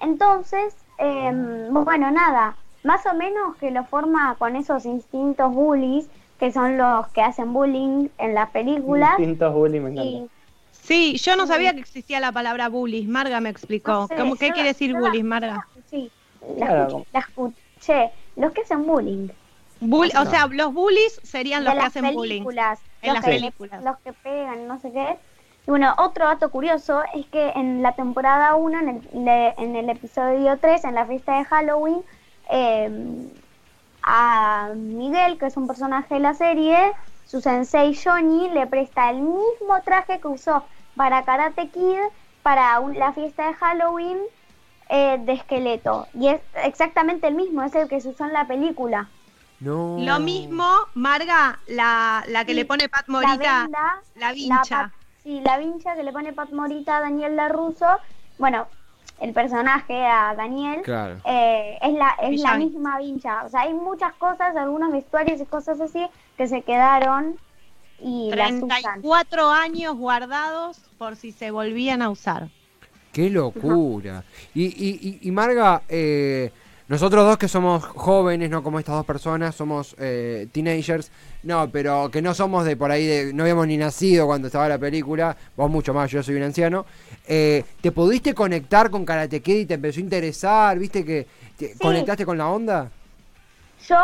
Entonces, 0.00 0.76
eh, 0.98 1.32
bueno, 1.70 2.10
nada, 2.10 2.56
más 2.84 3.06
o 3.06 3.14
menos 3.14 3.56
que 3.56 3.70
lo 3.70 3.84
forma 3.84 4.34
con 4.38 4.56
esos 4.56 4.84
instintos 4.84 5.54
bullies, 5.54 6.10
que 6.38 6.52
son 6.52 6.76
los 6.76 7.08
que 7.08 7.22
hacen 7.22 7.54
bullying 7.54 8.08
en 8.18 8.34
las 8.34 8.50
películas. 8.50 9.16
Distintos 9.16 9.54
bullying, 9.54 9.80
me 9.80 9.90
encanta. 9.90 10.10
Y 10.10 10.30
Sí, 10.90 11.18
yo 11.18 11.36
no 11.36 11.46
sabía 11.46 11.72
que 11.72 11.78
existía 11.78 12.18
la 12.18 12.32
palabra 12.32 12.68
bullies. 12.68 13.06
Marga 13.06 13.40
me 13.40 13.48
explicó. 13.48 13.92
No 13.92 14.06
sé, 14.08 14.16
¿Cómo, 14.16 14.34
¿Qué 14.34 14.48
yo- 14.48 14.54
quiere 14.54 14.70
decir 14.70 14.92
bullies, 14.92 15.22
Marga? 15.24 15.64
sí, 15.88 16.10
la, 16.56 16.66
Claro. 16.66 16.82
escuché, 16.82 17.06
la 17.12 17.20
escuché. 17.20 18.10
Los 18.34 18.52
que 18.52 18.60
hacen 18.62 18.84
bullying. 18.86 19.28
Bull- 19.80 20.10
O 20.18 20.24
No. 20.24 20.30
sea, 20.30 20.48
los 20.48 20.74
bullies 20.74 21.20
serían 21.22 21.62
los 21.62 21.74
que 21.74 21.80
hacen 21.80 22.12
bullying. 22.12 22.38
películas. 22.42 22.80
En 23.02 23.08
los 23.10 23.14
las 23.14 23.24
que, 23.24 23.30
películas. 23.30 23.84
Los 23.84 23.98
que 24.00 24.12
pegan, 24.14 24.66
no 24.66 24.80
sé 24.80 24.90
qué. 24.90 25.16
Y 25.66 25.70
bueno, 25.70 25.94
otro 25.98 26.24
dato 26.26 26.50
curioso 26.50 27.02
es 27.14 27.24
que 27.26 27.50
en 27.50 27.82
la 27.82 27.92
temporada 27.94 28.56
1, 28.56 28.80
en 28.80 28.88
el, 28.88 29.24
le- 29.24 29.54
en 29.58 29.76
el 29.76 29.88
episodio 29.90 30.58
3, 30.58 30.82
en 30.84 30.96
la 30.96 31.06
fiesta 31.06 31.38
de 31.38 31.44
Halloween, 31.44 32.02
eh, 32.50 32.90
a 34.02 34.72
Miguel, 34.74 35.38
que 35.38 35.46
es 35.46 35.56
un 35.56 35.68
personaje 35.68 36.14
de 36.14 36.20
la 36.20 36.34
serie, 36.34 36.76
su 37.24 37.40
sensei 37.40 37.94
Johnny 37.94 38.48
le 38.50 38.66
presta 38.66 39.08
el 39.10 39.22
mismo 39.22 39.80
traje 39.84 40.20
que 40.20 40.26
usó 40.28 40.64
para 40.96 41.24
Karate 41.24 41.68
Kid 41.68 41.98
para 42.42 42.80
un- 42.80 42.98
la 42.98 43.12
fiesta 43.12 43.46
de 43.48 43.54
Halloween 43.54 44.18
eh, 44.88 45.18
de 45.20 45.32
esqueleto. 45.34 46.08
Y 46.14 46.28
es 46.28 46.40
exactamente 46.64 47.28
el 47.28 47.34
mismo, 47.36 47.62
es 47.62 47.74
el 47.76 47.88
que 47.88 48.00
se 48.00 48.08
usó 48.08 48.24
en 48.24 48.32
la 48.32 48.46
película. 48.48 49.08
No. 49.60 49.96
Lo 50.00 50.18
mismo, 50.18 50.66
Marga, 50.94 51.60
la, 51.68 52.24
la 52.28 52.44
que 52.44 52.52
Sí, 52.52 52.56
le 52.58 52.64
pone 52.64 52.88
Pat 52.88 53.06
La 53.06 53.12
Morita, 53.12 53.62
venda, 53.62 54.00
la 54.16 54.32
vincha. 54.32 54.82
pat- 54.84 54.92
Sí, 55.22 55.40
la 55.44 55.58
vincha 55.58 55.94
que 55.94 56.02
le 56.02 56.12
pone 56.12 56.32
Pat 56.32 56.50
Morita 56.50 56.96
a 56.96 57.00
Daniel 57.02 57.36
LaRusso, 57.36 57.86
bueno, 58.38 58.66
el 59.20 59.34
personaje 59.34 60.04
a 60.06 60.34
Daniel, 60.34 60.80
Claro. 60.82 61.18
eh, 61.24 61.78
es 61.82 61.92
la 61.92 62.16
es 62.22 62.40
la 62.40 62.54
misma 62.56 62.98
vincha. 62.98 63.44
O 63.44 63.48
sea, 63.50 63.60
hay 63.60 63.74
muchas 63.74 64.14
cosas, 64.14 64.56
algunos 64.56 64.90
vestuarios 64.90 65.40
y 65.40 65.44
cosas 65.46 65.78
así 65.80 66.04
que 66.38 66.48
se 66.48 66.62
quedaron 66.62 67.38
y 68.02 68.30
las 68.34 68.52
usan. 68.52 68.68
34 68.68 69.50
años 69.50 69.96
guardados 69.96 70.78
por 70.98 71.16
si 71.16 71.32
se 71.32 71.50
volvían 71.50 72.02
a 72.02 72.10
usar. 72.10 72.48
Qué 73.12 73.28
locura. 73.30 74.22
Y, 74.54 74.64
y, 74.64 74.98
y, 75.00 75.28
y 75.28 75.30
Marga, 75.32 75.82
eh, 75.88 76.50
nosotros 76.86 77.24
dos 77.24 77.38
que 77.38 77.48
somos 77.48 77.84
jóvenes, 77.84 78.50
no 78.50 78.62
como 78.62 78.78
estas 78.78 78.94
dos 78.96 79.04
personas, 79.06 79.54
somos 79.54 79.94
eh, 79.98 80.48
teenagers, 80.52 81.10
no, 81.42 81.68
pero 81.70 82.10
que 82.10 82.22
no 82.22 82.34
somos 82.34 82.64
de 82.64 82.76
por 82.76 82.90
ahí, 82.90 83.06
de, 83.06 83.32
no 83.32 83.42
habíamos 83.44 83.66
ni 83.66 83.76
nacido 83.76 84.26
cuando 84.26 84.46
estaba 84.48 84.68
la 84.68 84.78
película, 84.78 85.36
vos 85.56 85.70
mucho 85.70 85.92
más, 85.94 86.10
yo 86.10 86.22
soy 86.22 86.36
un 86.36 86.42
anciano. 86.44 86.86
Eh, 87.26 87.64
¿Te 87.80 87.92
pudiste 87.92 88.34
conectar 88.34 88.90
con 88.90 89.04
Karate 89.04 89.40
Kid 89.40 89.56
y 89.56 89.66
te 89.66 89.74
empezó 89.74 89.98
a 89.98 90.02
interesar? 90.02 90.78
¿Viste 90.78 91.04
que 91.04 91.26
te 91.56 91.68
Sí. 91.68 91.78
conectaste 91.80 92.24
con 92.24 92.38
la 92.38 92.48
onda? 92.48 92.90
Yo, 93.88 93.96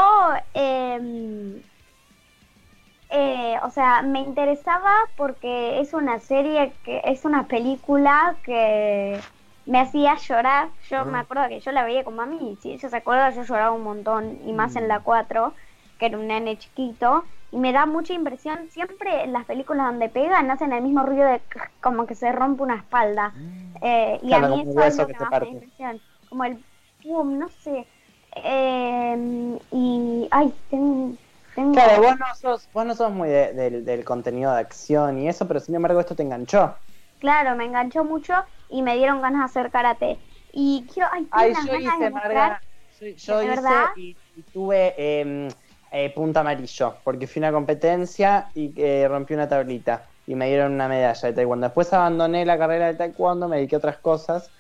eh, 3.11 3.57
o 3.63 3.71
sea, 3.71 4.03
me 4.03 4.21
interesaba 4.21 4.93
porque 5.17 5.81
es 5.81 5.93
una 5.95 6.19
serie 6.19 6.73
que 6.85 7.01
es 7.05 7.25
una 7.25 7.47
película 7.47 8.37
que 8.45 9.21
me 9.65 9.81
hacía 9.81 10.17
llorar. 10.17 10.69
Yo 10.91 10.99
Ah. 10.99 11.05
me 11.05 11.19
acuerdo 11.19 11.49
que 11.49 11.61
yo 11.61 11.73
la 11.73 11.85
veía 11.85 12.05
con 12.05 12.17
mami 12.17 12.57
si 12.61 12.73
ella 12.73 12.89
se 12.89 12.97
acuerda, 12.97 13.31
yo 13.31 13.43
lloraba 13.43 13.75
un 13.75 13.83
montón 13.83 14.39
y 14.47 14.53
más 14.53 14.77
en 14.77 14.89
la 14.89 15.01
4, 15.01 15.55
que 15.99 16.07
era 16.07 16.19
un 16.19 16.27
nene 16.27 16.57
chiquito. 16.59 17.25
Y 17.53 17.59
me 17.59 17.73
da 17.73 17.87
mucha 17.87 18.13
impresión, 18.13 18.69
siempre 18.71 19.23
en 19.23 19.33
las 19.33 19.45
películas 19.45 19.87
donde 19.87 20.09
pegan 20.09 20.51
hacen 20.51 20.73
el 20.73 20.83
mismo 20.83 21.05
ruido 21.05 21.25
de 21.25 21.41
como 21.81 22.07
que 22.07 22.15
se 22.17 22.33
rompe 22.33 22.63
una 22.65 22.77
espalda. 22.77 23.33
Eh, 23.83 24.19
y 24.23 24.29
Claro, 24.29 24.47
a 24.47 24.51
mí 24.51 24.63
eso 24.63 24.81
es 24.83 24.99
lo 24.99 25.07
que 25.07 25.13
que 25.15 25.19
me 25.19 25.49
impresión. 25.49 26.01
Como 26.29 26.45
el 26.45 26.59
pum, 27.03 27.39
no 27.39 27.49
sé. 27.49 27.87
Eh, 28.35 29.59
y, 29.73 30.29
ay, 30.31 30.53
tengo... 30.71 31.17
Claro, 31.77 32.03
vos 32.03 32.17
no 32.19 32.27
sos, 32.35 32.71
vos 32.73 32.87
no 32.87 32.95
sos 32.95 33.13
muy 33.13 33.29
de- 33.29 33.53
del, 33.53 33.85
del 33.85 34.05
contenido 34.05 34.53
de 34.53 34.61
acción 34.61 35.19
y 35.19 35.29
eso, 35.29 35.47
pero 35.47 35.61
sin 35.61 35.75
embargo 35.75 36.01
esto 36.01 36.17
te 36.17 36.23
enganchó. 36.23 36.77
Claro, 37.19 37.57
me 37.57 37.65
enganchó 37.65 38.05
mucho 38.05 38.35
y 38.69 38.83
me 38.83 38.97
dieron 38.97 39.21
ganas 39.23 39.41
de 39.41 39.45
hacer 39.61 39.71
karate. 39.73 40.21
Y 40.53 40.87
quiero, 40.93 41.09
ay, 41.13 41.29
Ay, 41.31 41.53
yo 41.55 41.73
ganas 41.73 41.83
hice, 41.95 41.99
de. 42.01 42.11
Marga, 42.11 42.63
yo, 43.01 43.07
yo 43.09 43.43
¿De 43.43 43.53
hice 43.53 43.75
y, 43.97 44.19
y 44.35 44.43
tuve 44.45 44.95
eh, 44.97 45.49
eh, 45.93 46.13
punta 46.15 46.41
amarillo, 46.41 47.01
porque 47.05 47.27
fui 47.27 47.41
a 47.43 47.49
una 47.49 47.53
competencia 47.53 48.51
y 48.55 48.73
eh, 48.77 49.07
rompí 49.09 49.35
una 49.35 49.49
tablita 49.49 50.11
y 50.25 50.35
me 50.35 50.49
dieron 50.49 50.73
una 50.73 50.89
medalla 50.89 51.29
de 51.29 51.35
taekwondo. 51.35 51.67
Después 51.67 51.93
abandoné 51.93 52.45
la 52.47 52.59
carrera 52.59 52.87
de 52.87 52.95
taekwondo, 52.95 53.49
me 53.49 53.57
dediqué 53.57 53.77
a 53.77 53.79
otras 53.79 53.99
cosas, 53.99 54.53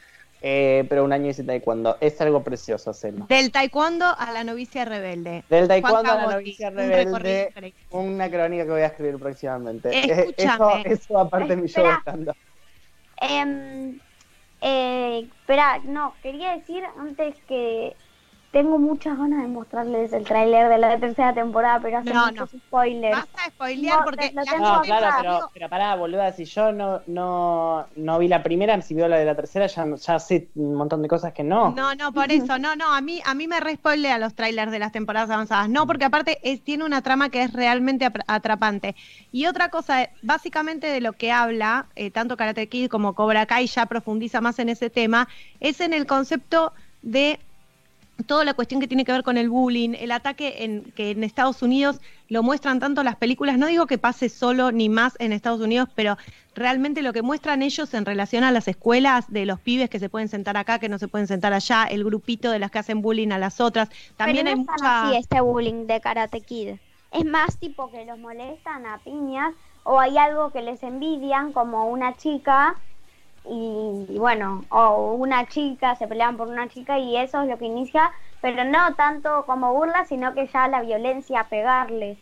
eh, 0.42 0.84
pero 0.88 1.04
un 1.04 1.12
año 1.12 1.30
hice 1.30 1.44
taekwondo. 1.44 1.96
Es 2.00 2.20
algo 2.20 2.42
precioso 2.42 2.90
hacerlo. 2.90 3.26
Del 3.28 3.50
taekwondo 3.50 4.04
a 4.06 4.32
la 4.32 4.44
novicia 4.44 4.84
rebelde. 4.84 5.44
Del 5.48 5.66
Juan 5.66 5.68
taekwondo 5.68 5.98
a 5.98 6.02
la 6.02 6.20
Cabotti, 6.20 6.34
novicia 6.34 6.70
rebelde, 6.70 7.74
una 7.90 8.30
crónica 8.30 8.64
que 8.64 8.70
voy 8.70 8.82
a 8.82 8.86
escribir 8.86 9.18
próximamente. 9.18 9.90
Eh, 9.90 10.34
Escúchame. 10.36 10.82
Eso, 10.82 10.92
eso 10.92 11.18
aparte 11.18 11.56
de 11.56 11.62
mi 11.62 11.68
show 11.68 11.84
Espera. 11.84 11.94
de 11.94 12.00
stand-up. 12.00 12.36
Em, 13.20 13.98
eh, 14.60 15.28
espera, 15.40 15.78
no, 15.84 16.14
quería 16.22 16.56
decir 16.56 16.82
antes 16.98 17.34
que 17.48 17.96
tengo 18.50 18.78
muchas 18.78 19.18
ganas 19.18 19.42
de 19.42 19.48
mostrarles 19.48 20.12
el 20.12 20.24
tráiler 20.24 20.68
de 20.68 20.78
la 20.78 20.98
tercera 20.98 21.34
temporada, 21.34 21.80
pero 21.82 21.98
hace 21.98 22.14
No, 22.14 22.26
muchos 22.28 22.50
spoilers. 22.50 23.16
Vas 23.16 23.28
a 23.46 23.50
spoilear 23.50 23.98
No, 23.98 24.04
porque 24.04 24.32
lo 24.34 24.44
tengo 24.44 24.64
No, 24.64 24.82
claro, 24.82 25.06
acá. 25.06 25.16
pero, 25.18 25.50
pero 25.52 25.68
pará, 25.68 25.94
boluda, 25.96 26.32
si 26.32 26.44
yo 26.44 26.72
no, 26.72 27.02
no, 27.06 27.86
no 27.96 28.18
vi 28.18 28.28
la 28.28 28.42
primera, 28.42 28.80
si 28.80 28.94
veo 28.94 29.08
la 29.08 29.18
de 29.18 29.24
la 29.24 29.34
tercera, 29.36 29.66
ya, 29.66 29.84
ya 29.96 30.18
sé 30.18 30.50
un 30.54 30.74
montón 30.74 31.02
de 31.02 31.08
cosas 31.08 31.32
que 31.32 31.42
no. 31.42 31.70
No, 31.72 31.94
no, 31.94 32.12
por 32.12 32.30
eso, 32.32 32.58
no, 32.58 32.76
no, 32.76 32.94
a 32.94 33.00
mí, 33.00 33.20
a 33.24 33.34
mí 33.34 33.46
me 33.48 33.60
re 33.60 33.74
spoilea 33.74 34.18
los 34.18 34.34
trailers 34.34 34.70
de 34.72 34.78
las 34.78 34.92
temporadas 34.92 35.30
avanzadas, 35.30 35.68
no, 35.68 35.86
porque 35.86 36.04
aparte 36.04 36.38
es- 36.42 36.62
tiene 36.64 36.84
una 36.84 37.02
trama 37.02 37.28
que 37.30 37.42
es 37.42 37.52
realmente 37.52 38.08
atrapante. 38.26 38.94
Y 39.30 39.46
otra 39.46 39.68
cosa, 39.68 40.08
básicamente 40.22 40.86
de 40.86 41.00
lo 41.00 41.12
que 41.14 41.32
habla, 41.32 41.90
eh, 41.94 42.10
tanto 42.10 42.36
Karate 42.36 42.68
Kid 42.68 42.88
como 42.88 43.14
Cobra 43.14 43.46
Kai 43.46 43.66
ya 43.66 43.86
profundiza 43.86 44.40
más 44.40 44.58
en 44.58 44.68
ese 44.68 44.90
tema, 44.90 45.28
es 45.60 45.80
en 45.80 45.92
el 45.92 46.06
concepto 46.06 46.72
de 47.02 47.45
toda 48.24 48.44
la 48.44 48.54
cuestión 48.54 48.80
que 48.80 48.88
tiene 48.88 49.04
que 49.04 49.12
ver 49.12 49.22
con 49.22 49.36
el 49.36 49.50
bullying, 49.50 49.94
el 49.98 50.10
ataque 50.10 50.64
en, 50.64 50.82
que 50.92 51.10
en 51.10 51.22
Estados 51.22 51.62
Unidos 51.62 52.00
lo 52.28 52.42
muestran 52.42 52.80
tanto 52.80 53.02
las 53.02 53.16
películas, 53.16 53.58
no 53.58 53.66
digo 53.66 53.86
que 53.86 53.98
pase 53.98 54.28
solo 54.28 54.72
ni 54.72 54.88
más 54.88 55.14
en 55.18 55.32
Estados 55.32 55.60
Unidos, 55.60 55.88
pero 55.94 56.16
realmente 56.54 57.02
lo 57.02 57.12
que 57.12 57.22
muestran 57.22 57.62
ellos 57.62 57.92
en 57.94 58.04
relación 58.04 58.42
a 58.42 58.50
las 58.50 58.68
escuelas, 58.68 59.30
de 59.30 59.44
los 59.44 59.60
pibes 59.60 59.90
que 59.90 59.98
se 59.98 60.08
pueden 60.08 60.28
sentar 60.28 60.56
acá, 60.56 60.78
que 60.78 60.88
no 60.88 60.98
se 60.98 61.08
pueden 61.08 61.26
sentar 61.26 61.52
allá, 61.52 61.84
el 61.84 62.04
grupito 62.04 62.50
de 62.50 62.58
las 62.58 62.70
que 62.70 62.78
hacen 62.78 63.02
bullying 63.02 63.30
a 63.30 63.38
las 63.38 63.60
otras, 63.60 63.90
también 64.16 64.46
pero 64.46 64.56
hay 64.56 64.60
es 64.60 64.66
tan 64.66 64.76
mucha... 64.76 65.08
así 65.08 65.16
este 65.18 65.40
bullying 65.40 65.86
de 65.86 66.00
Karate 66.00 66.40
Kid. 66.40 66.76
Es 67.12 67.24
más 67.24 67.58
tipo 67.58 67.90
que 67.90 68.04
los 68.04 68.18
molestan 68.18 68.86
a 68.86 68.98
piñas 68.98 69.54
o 69.84 70.00
hay 70.00 70.18
algo 70.18 70.50
que 70.50 70.62
les 70.62 70.82
envidian 70.82 71.52
como 71.52 71.88
una 71.88 72.16
chica 72.16 72.74
y, 73.48 74.18
bueno, 74.18 74.64
o 74.70 75.14
una 75.14 75.46
chica, 75.46 75.94
se 75.96 76.06
pelean 76.06 76.36
por 76.36 76.48
una 76.48 76.68
chica 76.68 76.98
y 76.98 77.16
eso 77.16 77.42
es 77.42 77.48
lo 77.48 77.58
que 77.58 77.66
inicia, 77.66 78.10
pero 78.40 78.64
no 78.64 78.94
tanto 78.94 79.44
como 79.46 79.72
burla, 79.72 80.04
sino 80.06 80.34
que 80.34 80.46
ya 80.46 80.68
la 80.68 80.82
violencia, 80.82 81.46
pegarles. 81.48 82.18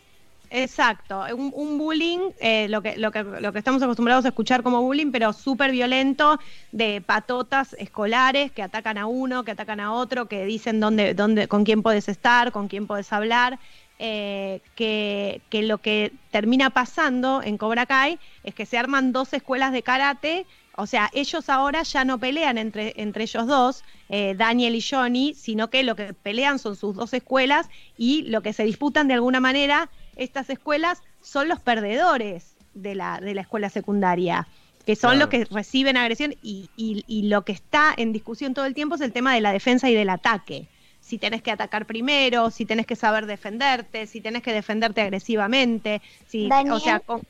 Exacto, 0.51 1.25
un, 1.37 1.53
un 1.55 1.79
bullying, 1.79 2.31
eh, 2.39 2.69
lo, 2.69 2.81
que, 2.81 2.97
lo, 2.97 3.11
que, 3.11 3.25
lo 3.25 3.53
que 3.53 3.59
estamos 3.59 3.83
acostumbrados 3.83 4.25
a 4.25 4.29
escuchar 4.29 4.63
como 4.63 4.83
bullying, 4.83 5.11
pero 5.11 5.33
súper 5.33 5.73
violento, 5.73 6.39
de 6.71 7.01
patotas 7.01 7.75
escolares 7.79 8.53
que 8.53 8.63
atacan 8.63 8.99
a 8.99 9.07
uno, 9.07 9.43
que 9.45 9.51
atacan 9.51 9.81
a 9.81 9.93
otro, 9.93 10.27
que 10.27 10.45
dicen 10.45 10.79
dónde, 10.79 11.15
dónde, 11.15 11.49
con 11.49 11.65
quién 11.65 11.83
puedes 11.83 12.09
estar, 12.09 12.53
con 12.53 12.69
quién 12.69 12.87
puedes 12.87 13.13
hablar, 13.13 13.59
eh, 13.99 14.61
que, 14.77 15.41
que 15.51 15.63
lo 15.63 15.79
que 15.79 16.13
termina 16.31 16.71
pasando 16.71 17.43
en 17.43 17.59
Cobra 17.59 17.87
Kai 17.87 18.19
es 18.43 18.55
que 18.55 18.67
se 18.67 18.77
arman 18.77 19.13
dos 19.13 19.33
escuelas 19.33 19.73
de 19.73 19.83
karate, 19.83 20.47
o 20.77 20.87
sea, 20.87 21.11
ellos 21.13 21.49
ahora 21.49 21.83
ya 21.83 22.05
no 22.05 22.19
pelean 22.21 22.59
entre, 22.59 22.93
entre 23.01 23.25
ellos 23.25 23.47
dos, 23.47 23.85
eh, 24.09 24.35
Daniel 24.37 24.75
y 24.75 24.83
Johnny, 24.83 25.35
sino 25.35 25.71
que 25.71 25.83
lo 25.83 25.97
que 25.97 26.15
pelean 26.15 26.59
son 26.59 26.77
sus 26.77 26.95
dos 26.97 27.13
escuelas 27.15 27.69
y 27.97 28.23
lo 28.23 28.43
que 28.43 28.53
se 28.53 28.65
disputan 28.65 29.09
de 29.09 29.15
alguna 29.15 29.41
manera 29.41 29.91
estas 30.17 30.51
escuelas 30.51 31.03
son 31.21 31.49
los 31.49 31.61
perdedores 31.61 32.57
de 32.73 32.95
la, 32.95 33.21
de 33.21 33.35
la 33.35 33.43
escuela 33.43 33.71
secundaria, 33.71 34.49
que 34.85 34.97
son 34.97 35.13
Claro. 35.13 35.19
los 35.19 35.29
que 35.29 35.45
reciben 35.47 35.97
agresión 35.97 36.33
y, 36.41 36.71
y- 36.77 37.05
y 37.07 37.29
lo 37.29 37.45
que 37.45 37.53
está 37.53 37.95
en 37.97 38.13
discusión 38.13 38.55
todo 38.55 38.67
el 38.67 38.75
tiempo 38.75 38.97
es 38.97 39.01
el 39.01 39.13
tema 39.13 39.35
de 39.35 39.41
la 39.41 39.53
defensa 39.53 39.89
y 39.91 39.95
del 39.95 40.11
ataque. 40.11 40.69
Si 41.01 41.19
tenés 41.19 41.43
que 41.43 41.51
atacar 41.51 41.87
primero, 41.87 42.51
si 42.51 42.67
tenés 42.67 42.87
que 42.87 42.97
saber 42.97 43.27
defenderte, 43.27 44.07
si 44.07 44.21
tenés 44.21 44.43
que 44.43 44.53
defenderte 44.53 45.01
agresivamente, 45.03 46.03
si, 46.27 46.57
o 46.69 46.81
Daniel. 46.81 46.81
sea, 46.81 47.01
con- 47.01 47.23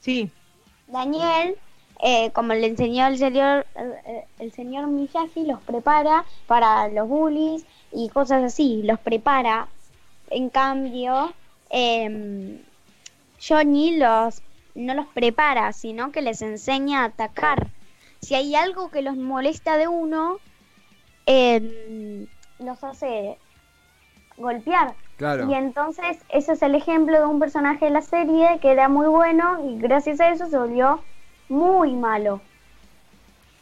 sí, 0.00 0.32
Daniel, 0.86 1.56
eh, 2.04 2.32
como 2.32 2.52
le 2.52 2.66
enseñó 2.66 3.06
el 3.06 3.16
señor, 3.16 3.64
eh, 3.76 4.24
el 4.40 4.50
señor 4.50 4.88
Miyagi, 4.88 5.46
los 5.46 5.60
prepara 5.62 6.24
para 6.48 6.88
los 6.88 7.06
bullies 7.06 7.64
y 7.92 8.08
cosas 8.08 8.42
así, 8.42 8.82
los 8.82 8.98
prepara. 8.98 9.68
En 10.28 10.50
cambio, 10.50 11.32
em, 11.70 12.58
Johnny 13.40 13.98
los, 13.98 14.42
no 14.74 14.94
los 14.94 15.06
prepara, 15.14 15.72
sino 15.72 16.10
que 16.10 16.22
les 16.22 16.42
enseña 16.42 17.02
a 17.02 17.04
atacar. 17.04 17.68
Si 18.20 18.34
hay 18.34 18.56
algo 18.56 18.90
que 18.90 19.02
los 19.02 19.16
molesta 19.16 19.76
de 19.76 19.86
uno, 19.86 20.38
em, 21.26 22.26
los 22.58 22.82
hace 22.82 23.38
golpear. 24.36 24.94
Claro. 25.18 25.48
Y 25.48 25.54
entonces 25.54 26.18
ese 26.30 26.54
es 26.54 26.62
el 26.62 26.74
ejemplo 26.74 27.16
de 27.20 27.26
un 27.26 27.38
personaje 27.38 27.84
de 27.84 27.92
la 27.92 28.02
serie 28.02 28.58
que 28.60 28.72
era 28.72 28.88
muy 28.88 29.06
bueno 29.06 29.64
y 29.64 29.78
gracias 29.78 30.18
a 30.18 30.30
eso 30.30 30.48
se 30.48 30.58
volvió 30.58 31.00
muy 31.48 31.92
malo. 31.92 32.40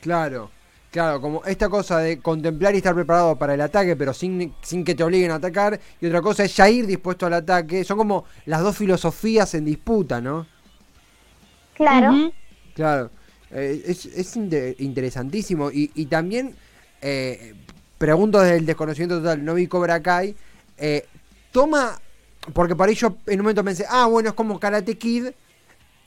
Claro, 0.01 0.51
claro, 0.91 1.21
como 1.21 1.45
esta 1.45 1.69
cosa 1.69 1.99
de 1.99 2.21
contemplar 2.21 2.75
y 2.75 2.79
estar 2.79 2.95
preparado 2.95 3.37
para 3.37 3.55
el 3.55 3.61
ataque, 3.61 3.97
pero 3.97 4.15
sin, 4.15 4.55
sin 4.63 4.85
que 4.85 4.95
te 4.95 5.05
obliguen 5.05 5.31
a 5.31 5.35
atacar, 5.35 5.79
y 6.01 6.07
otra 6.07 6.23
cosa 6.23 6.45
es 6.45 6.57
ya 6.57 6.71
ir 6.71 6.87
dispuesto 6.87 7.27
al 7.27 7.35
ataque, 7.35 7.85
son 7.85 7.99
como 7.99 8.25
las 8.47 8.63
dos 8.63 8.77
filosofías 8.77 9.53
en 9.55 9.67
disputa, 9.67 10.21
¿no? 10.21 10.47
Claro. 11.75 12.33
Claro, 12.75 13.11
eh, 13.51 13.83
es, 13.87 14.07
es 14.07 14.37
inte- 14.37 14.77
interesantísimo, 14.79 15.71
y, 15.71 15.91
y 15.95 16.07
también, 16.07 16.55
eh, 17.03 17.55
pregunto 17.99 18.41
desde 18.41 18.57
el 18.57 18.65
desconocimiento 18.65 19.19
total, 19.19 19.45
no 19.45 19.55
vi 19.55 19.67
Cobra 19.67 20.01
Kai, 20.01 20.35
eh, 20.79 21.07
toma, 21.53 22.01
porque 22.55 22.75
para 22.75 22.91
ello 22.91 23.17
en 23.27 23.41
un 23.41 23.45
momento 23.45 23.63
pensé, 23.63 23.85
ah, 23.87 24.07
bueno, 24.07 24.31
es 24.31 24.35
como 24.35 24.59
Karate 24.59 24.97
Kid, 24.97 25.27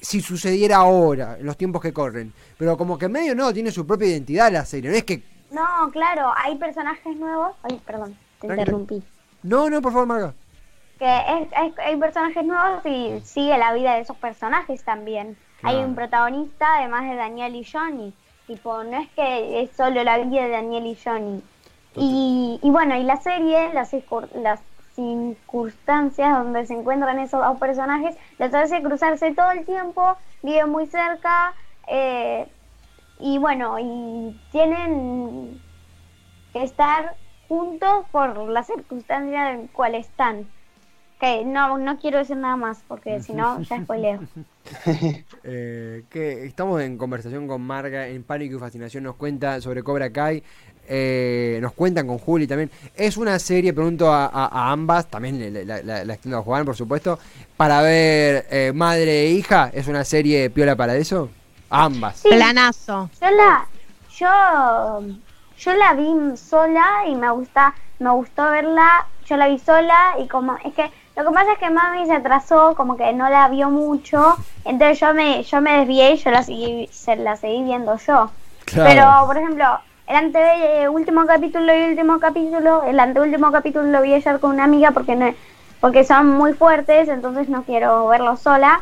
si 0.04 0.22
sucediera 0.22 0.78
ahora, 0.78 1.38
en 1.40 1.46
los 1.46 1.58
tiempos 1.58 1.82
que 1.82 1.94
corren. 1.94 2.32
Pero 2.58 2.78
como 2.78 2.98
que 2.98 3.08
medio 3.10 3.34
no, 3.34 3.52
tiene 3.54 3.72
su 3.72 3.88
propia 3.88 4.10
identidad 4.10 4.52
la 4.52 4.66
serie. 4.66 4.92
No 4.92 4.96
es 4.98 5.04
que. 5.04 5.24
No, 5.50 5.90
claro, 5.92 6.32
hay 6.36 6.56
personajes 6.58 7.16
nuevos. 7.16 7.54
Ay, 7.64 7.80
perdón, 7.86 8.16
te 8.40 8.48
interrumpí. 8.48 9.02
No, 9.44 9.70
no, 9.70 9.82
por 9.82 9.92
favor, 9.94 10.08
Marga. 10.08 10.34
Que 11.00 11.06
es- 11.18 11.48
es- 11.52 11.80
hay 11.80 11.96
personajes 11.98 12.46
nuevos 12.46 12.86
y 12.86 13.20
sigue 13.26 13.58
la 13.58 13.74
vida 13.74 13.96
de 13.96 14.02
esos 14.02 14.18
personajes 14.18 14.84
también. 14.84 15.36
hay 15.66 15.78
un 15.78 15.96
protagonista 15.96 16.66
además 16.80 17.10
de 17.10 17.16
Daniel 17.16 17.56
y 17.56 17.64
Johnny. 17.64 18.14
Tipo, 18.48 18.84
no 18.84 18.98
es 19.00 19.10
que 19.12 19.62
es 19.64 19.72
solo 19.78 20.04
la 20.04 20.18
vida 20.18 20.44
de 20.44 20.50
Daniel 20.50 20.86
y 20.86 20.98
Johnny. 21.02 21.42
Y, 21.96 22.60
y 22.62 22.70
bueno, 22.70 22.98
y 22.98 23.04
la 23.04 23.16
serie, 23.22 23.72
las, 23.74 23.92
las 24.36 24.60
circunstancias 24.96 26.38
donde 26.38 26.66
se 26.66 26.74
encuentran 26.74 27.20
esos 27.20 27.44
dos 27.44 27.60
personajes, 27.60 28.16
les 28.40 28.54
hace 28.54 28.82
cruzarse 28.82 29.34
todo 29.34 29.52
el 29.52 29.66
tiempo, 29.66 30.18
viven 30.42 30.70
muy 30.70 30.88
cerca, 30.88 31.54
eh, 31.88 32.48
y 33.20 33.38
bueno, 33.38 33.78
y 33.80 34.40
tienen 34.52 35.62
que 36.52 36.64
estar 36.64 37.16
juntos 37.48 38.06
por 38.12 38.38
las 38.50 38.68
circunstancias 38.68 39.56
en 39.56 39.68
cuales 39.68 40.08
están. 40.08 40.48
Que 41.20 41.46
no, 41.46 41.78
no 41.78 42.00
quiero 42.00 42.18
decir 42.18 42.36
nada 42.36 42.58
más 42.58 42.84
porque 42.88 43.22
si 43.22 43.34
no 43.34 43.62
ya 43.70 43.82
spoileo. 43.82 44.20
Eh, 45.46 46.06
que 46.10 46.46
estamos 46.46 46.82
en 46.82 46.98
conversación 46.98 47.48
con 47.48 47.62
Marga 47.62 48.08
en 48.08 48.24
Pánico 48.24 48.56
y 48.56 48.60
Fascinación. 48.60 49.04
Nos 49.04 49.16
cuenta 49.16 49.60
sobre 49.60 49.84
Cobra 49.84 50.12
Kai. 50.12 50.42
Eh, 50.88 51.60
nos 51.62 51.74
cuentan 51.74 52.08
con 52.08 52.18
Juli 52.18 52.48
también. 52.48 52.70
Es 52.96 53.18
una 53.18 53.38
serie, 53.40 53.74
pregunto 53.74 54.12
a, 54.12 54.26
a- 54.26 54.48
a 54.48 54.72
ambas, 54.72 55.08
también 55.08 55.68
la, 55.68 55.82
la, 55.82 56.14
extiendo 56.14 56.38
a 56.40 56.42
Juan, 56.44 56.66
por 56.66 56.76
supuesto, 56.76 57.20
para 57.58 57.82
ver 57.82 58.46
eh, 58.50 58.72
madre 58.74 59.24
e 59.24 59.30
hija. 59.32 59.70
¿Es 59.74 59.88
una 59.88 60.04
serie 60.04 60.50
piola 60.50 60.76
para 60.76 60.96
eso? 60.96 61.30
A 61.70 61.86
ambas. 61.86 62.18
Sí. 62.18 62.30
Planazo. 62.30 63.10
Yo 63.22 63.30
la, 63.32 63.66
yo, 64.18 65.02
yo 65.58 65.74
la 65.74 65.94
vi 65.94 66.38
sola 66.38 66.86
y 67.08 67.16
me 67.16 67.30
gusta, 67.32 67.74
me 68.00 68.10
gustó 68.12 68.50
verla. 68.50 69.06
Yo 69.28 69.38
la 69.38 69.48
vi 69.48 69.58
sola 69.58 70.16
y 70.20 70.28
como 70.28 70.58
es 70.66 70.74
que 70.74 70.92
lo 71.16 71.24
que 71.26 71.34
pasa 71.34 71.54
es 71.54 71.60
que 71.60 71.70
mami 71.70 72.06
se 72.06 72.14
atrasó, 72.14 72.74
como 72.76 72.98
que 72.98 73.14
no 73.14 73.30
la 73.30 73.48
vio 73.48 73.70
mucho, 73.70 74.36
entonces 74.66 75.00
yo 75.00 75.14
me, 75.14 75.44
yo 75.44 75.62
me 75.62 75.78
desvié 75.80 76.14
y 76.14 76.18
yo 76.18 76.32
la 76.32 76.44
seguí, 76.44 76.90
se 76.92 77.16
la 77.16 77.36
seguí 77.38 77.64
viendo 77.64 77.98
yo. 78.06 78.32
Claro. 78.66 78.90
Pero, 78.90 79.28
por 79.28 79.38
ejemplo, 79.38 79.66
el 80.08 80.16
ante 80.16 80.90
último 80.90 81.26
capítulo 81.26 81.74
y 81.76 81.92
último 81.92 82.20
capítulo, 82.20 82.84
el 82.84 83.00
anteúltimo 83.00 83.52
capítulo 83.52 83.86
lo 83.86 84.02
vi 84.02 84.14
ayer 84.14 84.40
con 84.40 84.52
una 84.52 84.66
amiga 84.66 84.92
porque 84.92 85.16
no, 85.16 85.34
porque 85.80 86.04
son 86.04 86.28
muy 86.30 86.54
fuertes, 86.54 87.10
entonces 87.10 87.50
no 87.50 87.64
quiero 87.64 88.08
verlo 88.08 88.38
sola. 88.38 88.82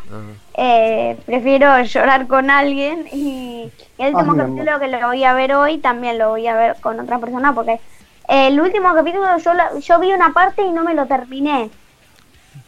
Eh, 0.55 1.17
prefiero 1.25 1.81
llorar 1.81 2.27
con 2.27 2.49
alguien 2.49 3.07
y, 3.11 3.71
y 3.97 4.03
el 4.03 4.13
último 4.15 4.33
Ay, 4.33 4.39
capítulo 4.39 4.79
que 4.79 4.87
lo 4.87 5.07
voy 5.07 5.23
a 5.23 5.33
ver 5.33 5.53
hoy 5.55 5.77
también 5.77 6.17
lo 6.17 6.29
voy 6.29 6.45
a 6.47 6.55
ver 6.55 6.75
con 6.81 6.99
otra 6.99 7.19
persona 7.19 7.53
porque 7.53 7.79
el 8.27 8.59
último 8.59 8.93
capítulo 8.93 9.25
yo, 9.37 9.51
yo 9.79 9.99
vi 9.99 10.13
una 10.13 10.33
parte 10.33 10.61
y 10.63 10.71
no 10.71 10.83
me 10.83 10.93
lo 10.93 11.05
terminé. 11.05 11.69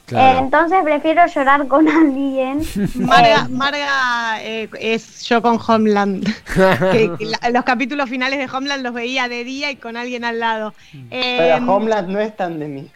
Claro. 0.06 0.38
Eh, 0.38 0.42
entonces 0.42 0.80
prefiero 0.84 1.26
llorar 1.28 1.68
con 1.68 1.88
alguien. 2.02 2.62
Marga, 2.96 3.48
Marga 3.50 4.42
eh, 4.44 4.70
es 4.80 5.24
yo 5.24 5.42
con 5.42 5.58
Homeland. 5.66 6.26
Que- 6.92 7.12
que 7.18 7.26
la- 7.26 7.50
los 7.52 7.64
capítulos 7.64 8.10
finales 8.10 8.38
de 8.40 8.56
Homeland 8.58 8.84
los 8.84 8.94
veía 8.94 9.28
de 9.30 9.44
día 9.44 9.72
y 9.72 9.78
con 9.78 9.96
alguien 9.98 10.26
al 10.26 10.40
lado. 10.40 10.74
Eh, 11.10 11.36
Pero 11.40 11.72
Homeland 11.74 12.10
no 12.10 12.20
es 12.20 12.36
tan 12.36 12.60
de 12.60 12.68
mí. 12.68 12.92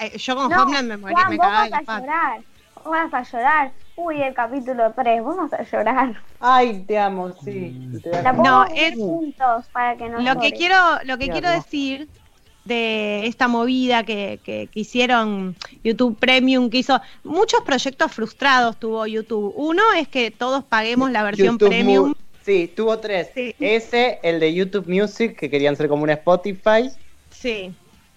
eh, 0.00 0.18
yo 0.18 0.34
con 0.36 0.50
no, 0.50 0.62
Homeland 0.64 0.88
me 0.88 0.96
morí, 0.96 1.14
Juan, 1.14 1.30
me 1.30 1.36
vos 1.36 1.46
vas 1.46 1.70
la 1.70 1.76
a 1.78 2.00
llorar. 2.00 2.40
Vos 2.84 2.96
vas 3.12 3.14
a 3.14 3.22
llorar. 3.22 3.70
Uy, 3.94 4.20
el 4.22 4.34
capítulo 4.34 4.92
3, 4.96 5.22
vos 5.22 5.36
vas 5.36 5.52
a 5.52 5.62
llorar. 5.62 6.14
Ay, 6.40 6.82
te 6.88 6.98
amo, 6.98 7.32
sí. 7.44 8.00
Te 8.02 8.22
La 8.22 8.30
amo. 8.30 8.42
No, 8.42 8.64
es- 8.74 8.96
juntos 8.96 9.66
para 9.72 9.96
que 9.96 10.08
no 10.08 10.18
Lo 10.20 10.40
que 10.40 10.50
quiero, 10.52 10.76
lo 11.04 11.18
que 11.18 11.28
quiero 11.28 11.50
decir 11.50 12.08
de 12.64 13.26
esta 13.26 13.48
movida 13.48 14.04
que, 14.04 14.38
que, 14.44 14.68
que 14.72 14.80
hicieron 14.80 15.56
YouTube 15.82 16.16
Premium, 16.18 16.70
que 16.70 16.78
hizo 16.78 17.00
muchos 17.24 17.60
proyectos 17.62 18.12
frustrados 18.12 18.78
tuvo 18.78 19.06
YouTube. 19.06 19.52
Uno 19.56 19.82
es 19.96 20.06
que 20.08 20.30
todos 20.30 20.62
paguemos 20.64 21.10
la 21.10 21.22
versión 21.24 21.54
YouTube 21.54 21.68
Premium. 21.68 22.08
Mu- 22.08 22.14
Sí, 22.44 22.68
tuvo 22.74 22.98
tres. 22.98 23.28
Sí. 23.34 23.54
Ese, 23.60 24.18
el 24.24 24.40
de 24.40 24.52
YouTube 24.52 24.88
Music, 24.88 25.36
que 25.38 25.48
querían 25.48 25.76
ser 25.76 25.86
como 25.88 26.02
un 26.02 26.10
Spotify, 26.10 26.90
Sí, 27.30 27.72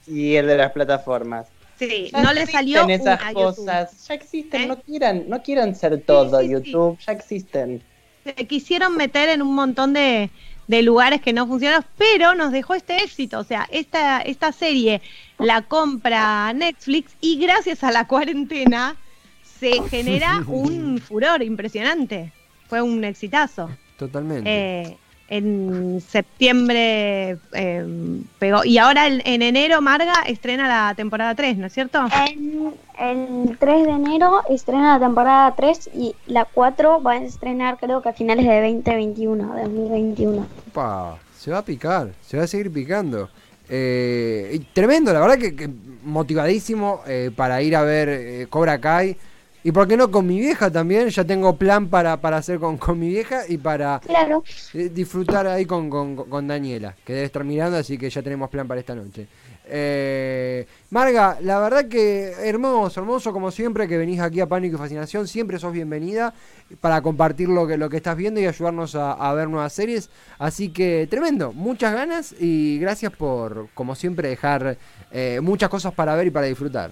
y 0.08 0.34
el 0.36 0.48
de 0.48 0.58
las 0.58 0.72
plataformas. 0.72 1.48
sí. 1.78 2.10
Ya 2.12 2.22
no 2.24 2.34
le 2.34 2.48
salió 2.48 2.88
esas 2.88 3.02
una 3.02 3.14
a 3.14 3.32
YouTube. 3.34 3.44
cosas. 3.44 4.08
Ya 4.08 4.14
existen, 4.16 4.62
¿Eh? 4.64 4.68
no 4.68 4.80
quieran, 4.82 5.26
no 5.28 5.44
quieran 5.44 5.76
ser 5.76 6.02
todo 6.02 6.40
sí, 6.40 6.46
sí. 6.48 6.52
YouTube, 6.54 6.98
ya 7.06 7.12
existen. 7.14 7.84
se 8.24 8.34
quisieron 8.48 8.98
meter 8.98 9.30
en 9.30 9.44
un 9.44 9.54
montón 9.54 9.94
de, 9.94 10.32
de 10.68 10.82
lugares 10.82 11.22
que 11.22 11.34
no 11.34 11.48
funcionaron, 11.48 11.86
pero 11.98 12.36
nos 12.36 12.52
dejó 12.52 12.76
este 12.76 13.04
éxito. 13.04 13.40
O 13.40 13.44
sea, 13.44 13.68
esta, 13.72 14.22
esta 14.22 14.52
serie 14.52 15.02
la 15.38 15.62
compra 15.64 16.54
Netflix 16.54 17.16
y 17.22 17.40
gracias 17.40 17.84
a 17.84 17.92
la 17.92 18.08
cuarentena 18.08 18.96
se 19.44 19.82
genera 19.90 20.44
un 20.48 21.00
furor 21.00 21.44
impresionante. 21.44 22.32
Fue 22.68 22.82
un 22.82 23.04
exitazo. 23.04 23.70
Totalmente. 23.98 24.50
Eh, 24.50 24.98
en 25.28 26.02
septiembre 26.02 27.38
eh, 27.54 28.22
pegó. 28.40 28.64
Y 28.64 28.78
ahora 28.78 29.08
en, 29.08 29.22
en 29.26 29.42
enero 29.42 29.82
Marga 29.82 30.14
estrena 30.28 30.68
la 30.68 30.94
temporada 30.96 31.36
3, 31.36 31.58
¿no 31.58 31.68
es 31.68 31.74
cierto? 31.74 32.06
En 32.28 32.74
el 33.00 33.58
3 33.58 33.86
de 33.86 33.92
enero 33.92 34.42
estrena 34.50 34.98
la 34.98 35.06
temporada 35.06 35.54
3 35.56 35.90
y 35.94 36.16
la 36.28 36.46
4 36.46 37.02
va 37.02 37.14
a 37.14 37.18
estrenar 37.18 37.78
creo 37.78 38.02
que 38.02 38.10
a 38.10 38.14
finales 38.14 38.46
de 38.46 38.62
2021, 38.62 39.56
de 39.56 39.62
2021. 39.64 40.48
Opa, 40.70 41.18
se 41.38 41.52
va 41.52 41.60
a 41.60 41.66
picar, 41.66 42.12
se 42.22 42.38
va 42.38 42.44
a 42.44 42.48
seguir 42.48 42.72
picando. 42.72 43.30
Eh, 43.68 44.62
tremendo, 44.74 45.12
la 45.12 45.20
verdad 45.20 45.40
que, 45.40 45.56
que 45.56 45.70
motivadísimo 46.04 47.02
eh, 47.08 47.32
para 47.36 47.62
ir 47.64 47.76
a 47.76 47.82
ver 47.82 48.10
eh, 48.10 48.48
Cobra 48.50 48.80
Kai. 48.80 49.18
Y 49.66 49.72
por 49.72 49.88
qué 49.88 49.98
no 49.98 50.12
con 50.12 50.28
mi 50.28 50.40
vieja 50.40 50.70
también, 50.70 51.10
ya 51.10 51.24
tengo 51.26 51.56
plan 51.56 51.88
para, 51.90 52.22
para 52.22 52.38
hacer 52.38 52.60
con, 52.60 52.78
con 52.78 53.00
mi 53.00 53.10
vieja 53.10 53.46
y 53.50 53.58
para 53.58 54.00
Claro. 54.06 54.44
eh, 54.76 54.90
disfrutar 54.94 55.48
ahí 55.48 55.66
con, 55.66 55.90
con- 55.90 56.16
con 56.16 56.48
Daniela, 56.48 56.96
que 57.04 57.14
debe 57.14 57.26
estar 57.26 57.44
mirando, 57.44 57.76
así 57.78 57.98
que 57.98 58.08
ya 58.12 58.22
tenemos 58.22 58.48
plan 58.52 58.68
para 58.68 58.80
esta 58.80 58.94
noche. 58.94 59.26
Eh, 59.68 60.68
Marga, 60.92 61.40
la 61.42 61.60
verdad 61.60 61.88
que 61.88 62.34
hermoso, 62.44 63.00
hermoso 63.00 63.34
como 63.34 63.50
siempre 63.50 63.88
que 63.88 63.98
venís 63.98 64.20
aquí 64.20 64.40
a 64.40 64.46
Pánico 64.46 64.76
y 64.76 64.78
Fascinación, 64.78 65.28
siempre 65.28 65.58
sos 65.58 65.74
bienvenida 65.74 66.32
para 66.80 67.02
compartir 67.02 67.50
lo 67.50 67.66
que, 67.66 67.76
lo 67.76 67.90
que 67.90 67.98
estás 67.98 68.16
viendo 68.16 68.40
y 68.40 68.46
ayudarnos 68.46 68.94
a, 68.94 69.14
a 69.14 69.34
ver 69.34 69.50
nuevas 69.50 69.74
series. 69.74 70.12
Así 70.38 70.70
que 70.70 71.08
tremendo, 71.10 71.54
muchas 71.54 71.92
ganas 71.96 72.36
y 72.40 72.78
gracias 72.78 73.12
por, 73.14 73.68
como 73.74 73.96
siempre, 73.96 74.30
dejar 74.30 74.78
eh, 75.12 75.40
muchas 75.42 75.70
cosas 75.70 75.92
para 75.92 76.14
ver 76.16 76.28
y 76.28 76.30
para 76.30 76.46
disfrutar. 76.46 76.92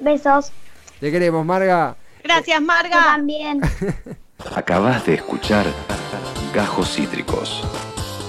Besos. 0.00 0.50
Te 1.00 1.10
queremos, 1.10 1.44
Marga. 1.44 1.96
Gracias, 2.24 2.58
Yo 2.58 2.64
Marga. 2.66 3.04
también. 3.04 3.60
Acabas 4.54 5.04
de 5.06 5.14
escuchar 5.14 5.66
Gajos 6.54 6.94
Cítricos. 6.94 7.62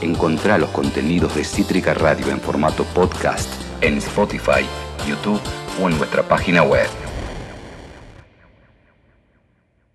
Encontrá 0.02 0.58
los 0.58 0.70
contenidos 0.70 1.36
de 1.36 1.44
Cítrica 1.44 1.94
Radio 1.94 2.30
en 2.30 2.40
formato 2.40 2.84
podcast 2.94 3.50
en 3.82 3.98
Spotify, 3.98 4.66
YouTube 5.08 5.42
o 5.82 5.90
en 5.90 5.98
nuestra 5.98 6.24
página 6.24 6.64
web. 6.64 6.88